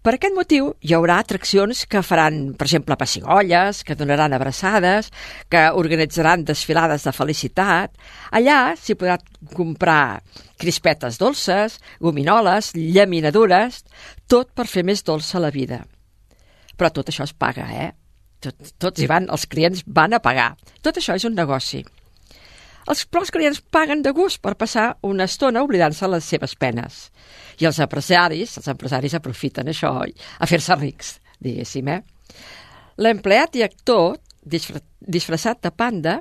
[0.00, 5.10] Per aquest motiu, hi haurà atraccions que faran, per exemple, pessigolles, que donaran abraçades,
[5.52, 7.92] que organitzaran desfilades de felicitat.
[8.32, 9.18] Allà s'hi podrà
[9.52, 10.22] comprar
[10.56, 13.82] crispetes dolces, gominoles, llaminadures,
[14.24, 15.82] tot per fer més dolça la vida.
[16.80, 17.90] Però tot això es paga, eh?
[18.40, 20.54] Tot, tots hi van, els clients van a pagar.
[20.80, 21.84] Tot això és un negoci.
[22.88, 27.10] Els, els clients paguen de gust per passar una estona oblidant-se les seves penes.
[27.60, 32.00] I els empresaris, els empresaris aprofiten això a fer-se rics, diguéssim, eh?
[33.00, 36.18] L'empleat i actor, disfressat de panda,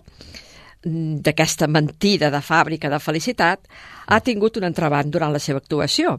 [0.86, 3.68] mm, d'aquesta mentida de fàbrica de felicitat,
[4.07, 6.18] ha tingut un entrebanc durant la seva actuació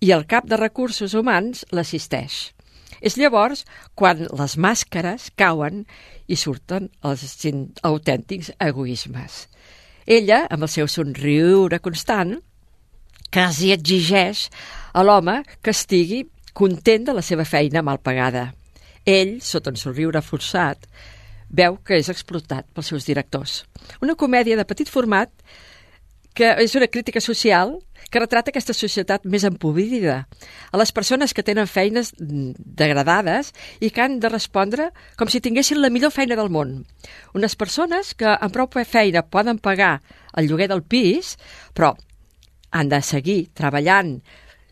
[0.00, 2.52] i el cap de recursos humans l'assisteix.
[3.00, 3.64] És llavors
[3.94, 5.84] quan les màscares cauen
[6.28, 7.46] i surten els
[7.82, 9.48] autèntics egoismes.
[10.06, 12.36] Ella, amb el seu somriure constant,
[13.34, 14.46] quasi exigeix
[14.94, 16.22] a l'home que estigui
[16.56, 18.52] content de la seva feina mal pagada.
[19.04, 20.86] Ell, sota un somriure forçat,
[21.50, 23.64] veu que és explotat pels seus directors.
[24.02, 25.30] Una comèdia de petit format
[26.36, 27.78] que és una crítica social
[28.12, 30.18] que retrata aquesta societat més empobrida,
[30.70, 35.80] a les persones que tenen feines degradades i que han de respondre com si tinguessin
[35.80, 36.78] la millor feina del món.
[37.34, 40.02] Unes persones que amb prou feina poden pagar
[40.36, 41.34] el lloguer del pis,
[41.74, 41.94] però
[42.70, 44.18] han de seguir treballant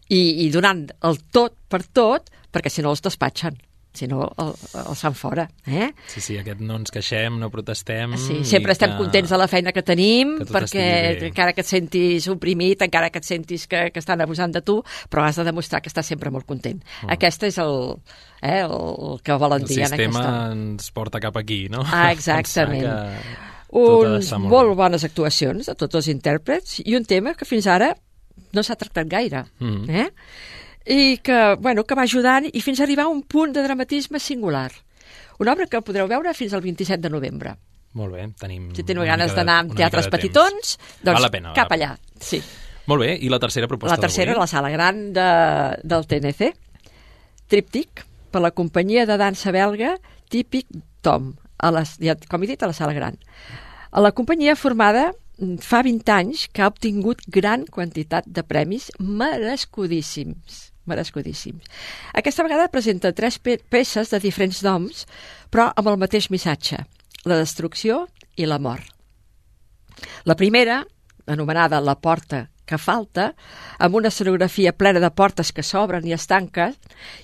[0.09, 3.57] i, i donant el tot per tot, perquè si no els despatxen
[3.95, 4.51] si no el,
[4.82, 5.47] els fan fora.
[5.66, 5.90] Eh?
[6.11, 8.16] Sí, sí, aquest no ens queixem, no protestem...
[8.18, 8.99] Sí, sempre estem que...
[9.05, 10.86] contents de la feina que tenim, que perquè
[11.30, 14.80] encara que et sentis oprimit, encara que et sentis que, que estan abusant de tu,
[15.11, 16.82] però has de demostrar que estàs sempre molt content.
[17.05, 17.14] Mm.
[17.14, 17.74] Aquest és el,
[18.42, 20.53] eh, el que volen El dir en sistema aquesta...
[20.59, 21.86] ens porta cap aquí, no?
[21.86, 22.82] Ah, exactament.
[22.84, 27.47] Que ha Uns molt, molt bones actuacions de tots els intèrprets i un tema que
[27.49, 27.90] fins ara
[28.55, 29.42] no s'ha tractat gaire.
[29.59, 29.88] Mm.
[29.90, 30.11] Eh?
[30.85, 34.20] I que, bueno, que va ajudant i fins a arribar a un punt de dramatisme
[34.20, 34.70] singular.
[35.41, 37.55] Una obra que podreu veure fins al 27 de novembre.
[37.95, 38.68] Molt bé, tenim...
[38.74, 41.93] Si teniu ganes d'anar mica teatres petitons, doncs Val la pena, cap allà.
[42.20, 42.41] Sí.
[42.91, 45.28] Molt bé, i la tercera proposta La tercera, la sala gran de,
[45.87, 46.51] del TNC,
[47.49, 48.05] Tríptic,
[48.35, 49.95] per la companyia de dansa belga
[50.28, 50.66] Típic
[51.07, 51.32] Tom,
[51.62, 53.16] a les, ja, com he dit, a la sala gran.
[53.95, 58.91] A la companyia formada mm, fa 20 anys que ha obtingut gran quantitat de premis
[58.99, 60.74] merescudíssims.
[60.91, 61.64] Merescudíssims.
[62.14, 65.05] Aquesta vegada presenta tres pe peces de diferents noms,
[65.51, 66.85] però amb el mateix missatge,
[67.24, 68.07] la destrucció
[68.37, 68.91] i la mort.
[70.24, 70.82] La primera,
[71.26, 73.35] anomenada La porta que falta,
[73.78, 76.74] amb una escenografia plena de portes que s'obren i es tanquen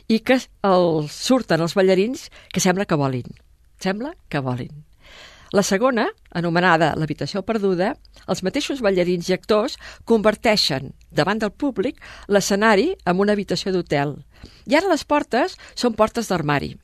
[0.09, 0.37] i que
[0.69, 3.41] el, surten els ballarins que sembla que volin.
[3.81, 4.90] Sembla que volin.
[5.51, 7.95] La segona, anomenada L'habitació perduda,
[8.31, 9.75] els mateixos ballarins i actors
[10.07, 11.99] converteixen davant del públic
[12.31, 14.15] l'escenari en una habitació d'hotel.
[14.71, 16.77] I ara les portes són portes d'armari.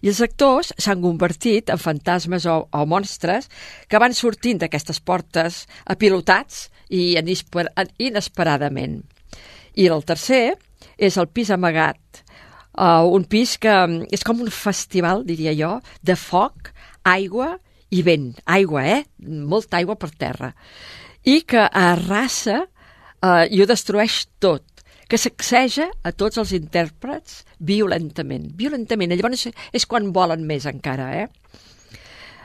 [0.00, 3.50] I els actors s'han convertit en fantasmes o, o monstres
[3.88, 9.02] que van sortint d'aquestes portes apilotats i inesperadament.
[9.76, 10.56] I el tercer
[10.96, 12.24] és el pis amagat,
[12.78, 16.72] uh, un pis que mm, és com un festival, diria jo, de foc,
[17.04, 17.58] aigua
[17.94, 18.34] i vent.
[18.50, 19.02] Aigua, eh?
[19.24, 20.52] Molta aigua per terra.
[21.24, 24.66] I que arrasa uh, i ho destrueix tot
[25.08, 28.48] que sacseja a tots els intèrprets violentament.
[28.56, 29.12] Violentament.
[29.14, 31.28] Llavors és quan volen més encara, eh?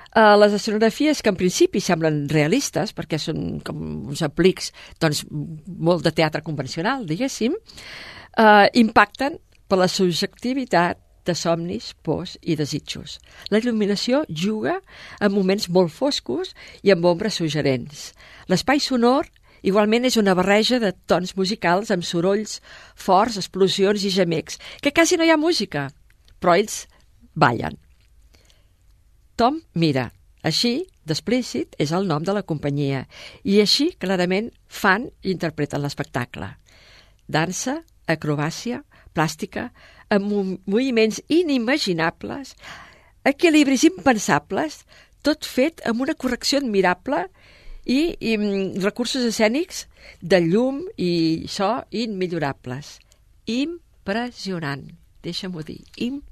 [0.10, 6.02] Uh, les escenografies que en principi semblen realistes, perquè són com uns aplics doncs, molt
[6.04, 9.38] de teatre convencional, diguéssim, uh, impacten
[9.70, 10.98] per la subjectivitat
[11.30, 13.20] de somnis, pors i desitjos.
[13.54, 14.80] La il·luminació juga
[15.22, 18.10] en moments molt foscos i amb ombres suggerents.
[18.50, 22.60] L'espai sonor Igualment és una barreja de tons musicals amb sorolls
[22.96, 25.90] forts, explosions i gemecs, que quasi no hi ha música,
[26.40, 26.86] però ells
[27.36, 27.76] ballen.
[29.36, 30.10] Tom mira.
[30.40, 33.02] Així, d'explícit, és el nom de la companyia,
[33.44, 36.48] i així clarament fan i interpreten l'espectacle.
[37.28, 38.80] Dansa, acrobàcia,
[39.12, 39.68] plàstica,
[40.14, 42.56] amb moviments inimaginables,
[43.28, 44.84] equilibris impensables,
[45.26, 47.26] tot fet amb una correcció admirable
[47.86, 49.86] i, i mm, recursos escènics
[50.22, 52.98] de llum i so immillorables.
[53.50, 54.88] Impressionant,
[55.26, 56.29] deixa-m'ho dir, impressionant.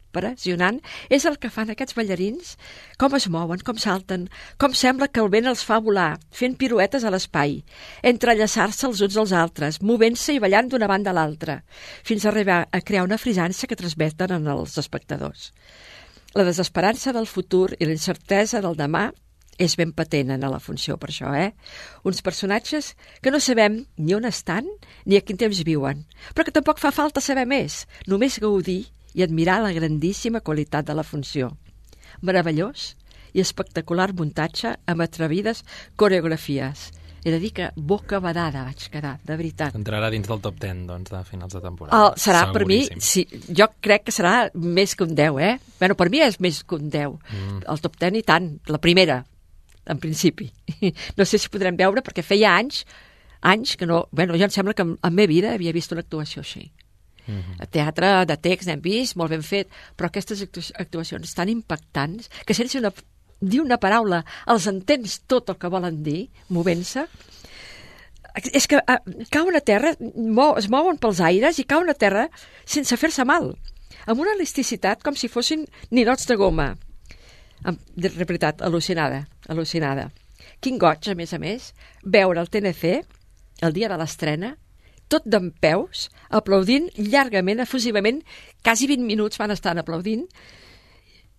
[1.09, 2.55] És el que fan aquests ballarins,
[2.97, 7.03] com es mouen, com salten, com sembla que el vent els fa volar, fent piruetes
[7.03, 7.63] a l'espai,
[8.01, 11.61] entrellaçar-se els uns als altres, movent-se i ballant d'una banda a l'altra,
[12.03, 15.51] fins a arribar a crear una frisança que transmeten en els espectadors.
[16.33, 19.09] La desesperança del futur i la incertesa del demà
[19.57, 21.53] és ben patent en la funció per això, eh?
[22.05, 24.67] Uns personatges que no sabem ni on estan
[25.05, 28.85] ni a quin temps viuen, però que tampoc fa falta saber més, només gaudir
[29.17, 31.49] i admirar la grandíssima qualitat de la funció.
[32.21, 32.91] Meravellós
[33.33, 35.63] i espectacular muntatge amb atrevides
[35.97, 36.91] coreografies.
[37.25, 39.75] He de dir que boca badada vaig quedar, de veritat.
[39.75, 41.97] Entrarà dins del top 10, doncs, de finals de temporada.
[41.97, 45.57] El, serà per mi, sí, jo crec que serà més que un 10, eh?
[45.81, 47.17] Bueno, per mi és més que un 10.
[47.33, 47.59] Mm.
[47.73, 49.23] El top 10 i tant, la primera,
[49.89, 50.51] en principi.
[51.17, 52.85] No sé si podrem veure, perquè feia anys,
[53.41, 54.05] anys que no...
[54.11, 56.69] Bueno, jo em sembla que en, en meva vida havia vist una actuació així.
[57.27, 57.69] Mm -hmm.
[57.69, 59.67] Teatre de text n'hem vist, molt ben fet,
[59.97, 60.41] però aquestes
[60.75, 62.91] actuacions tan impactants que sense una,
[63.39, 67.07] dir una paraula els entens tot el que volen dir, movent-se,
[68.53, 69.95] és que uh, cauen a terra,
[70.57, 72.29] es mouen pels aires i cauen a terra
[72.65, 73.55] sense fer-se mal,
[74.05, 76.75] amb una elasticitat com si fossin ninots de goma
[77.95, 80.11] de veritat, al·lucinada, al·lucinada.
[80.61, 81.73] Quin goig, a més a més,
[82.03, 83.01] veure el TNC
[83.65, 84.55] el dia de l'estrena,
[85.11, 88.21] tot d'en peus, aplaudint llargament, efusivament,
[88.63, 90.27] quasi 20 minuts van estar aplaudint.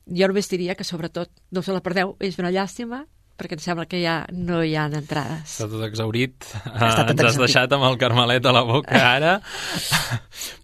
[0.09, 3.03] Jo només diria que, sobretot, no se la perdeu, és una llàstima,
[3.39, 5.45] perquè em sembla que ja no hi ha entrades.
[5.47, 6.49] Està tot exaurit.
[6.73, 9.37] Està tot Ens has deixat amb el carmelet a la boca ara.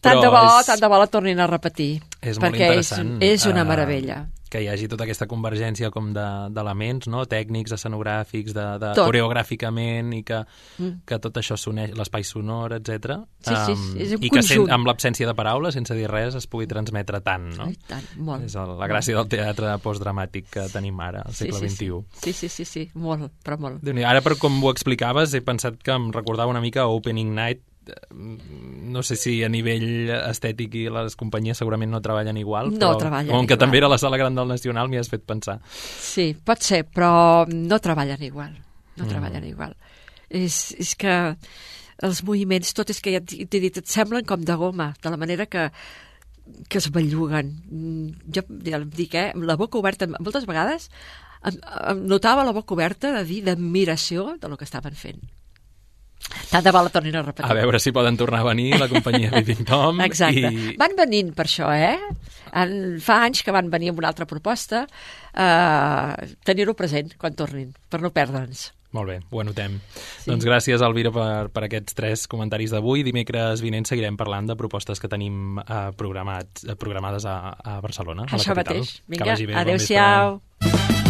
[0.05, 0.71] tant de bo, és...
[0.73, 1.93] tant de bo la tornin a repetir.
[2.21, 3.15] És perquè molt interessant.
[3.21, 4.25] És, és una uh, meravella
[4.55, 7.25] que hi hagi tota aquesta convergència com d'elements, no?
[7.27, 10.39] tècnics, escenogràfics, de, de coreogràficament, i que,
[10.79, 11.03] mm.
[11.09, 13.19] que tot això s'uneix, l'espai sonor, etc.
[13.43, 16.39] Sí, sí, sí, és un I que sen, amb l'absència de paraules, sense dir res,
[16.39, 17.67] es pugui transmetre tant, no?
[17.73, 18.47] I tant, molt.
[18.47, 22.23] És el, la gràcia del teatre postdramàtic que tenim ara, al segle sí, sí, XXI.
[22.23, 23.83] Sí, sí, sí, sí, molt, però molt.
[24.05, 27.67] Ara, per com ho explicaves, he pensat que em recordava una mica Opening Night
[28.11, 33.01] no sé si a nivell estètic i les companyies segurament no treballen igual, no però
[33.01, 33.63] treballen com que igual.
[33.65, 35.59] també era la sala gran del Nacional m'hi has fet pensar.
[35.69, 38.55] Sí, pot ser, però no treballen igual.
[38.97, 39.11] No mm.
[39.11, 39.77] treballen igual.
[40.31, 41.15] És, és que
[42.05, 45.21] els moviments, tot és que ja t'he dit, et semblen com de goma, de la
[45.21, 45.69] manera que,
[46.69, 47.53] que es belluguen.
[48.35, 50.91] Jo ja em dic, eh, amb la boca oberta, moltes vegades
[51.45, 51.61] em,
[51.93, 55.23] em notava la boca oberta de dir d'admiració de lo que estaven fent
[56.51, 57.47] Tant de val la tornin a repetir.
[57.51, 60.01] A veure si poden tornar a venir la companyia Living Tom.
[60.09, 60.51] Exacte.
[60.51, 60.77] I...
[60.81, 61.99] Van venint per això, eh?
[62.55, 64.85] En, fa anys que van venir amb una altra proposta.
[65.35, 68.71] Eh, Tenir-ho present quan tornin, per no perdre'ns.
[68.95, 69.81] Molt bé, ho anotem.
[69.99, 70.29] Sí.
[70.31, 73.03] Doncs gràcies, Elvira, per, per aquests tres comentaris d'avui.
[73.03, 78.29] Dimecres vinent seguirem parlant de propostes que tenim eh, programats, eh, programades a, a Barcelona,
[78.31, 78.85] a Això la capital.
[78.85, 79.01] mateix.
[79.11, 81.04] Vinga, adeu-siau.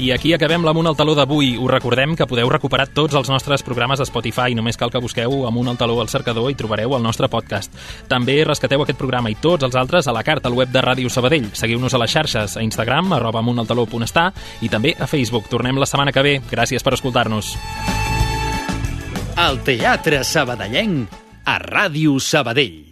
[0.00, 1.58] I aquí acabem l'Amunt al Taló d'avui.
[1.60, 4.54] Us recordem que podeu recuperar tots els nostres programes a Spotify.
[4.56, 7.74] Només cal que busqueu Amunt al Taló al cercador i trobareu el nostre podcast.
[8.08, 11.12] També rescateu aquest programa i tots els altres a la carta al web de Ràdio
[11.12, 11.50] Sabadell.
[11.52, 14.30] Seguiu-nos a les xarxes, a Instagram, arroba amuntaltaló.està
[14.64, 15.52] i també a Facebook.
[15.52, 16.38] Tornem la setmana que ve.
[16.48, 17.58] Gràcies per escoltar-nos.
[19.36, 21.12] El Teatre Sabadellenc
[21.44, 22.89] a Ràdio Sabadell.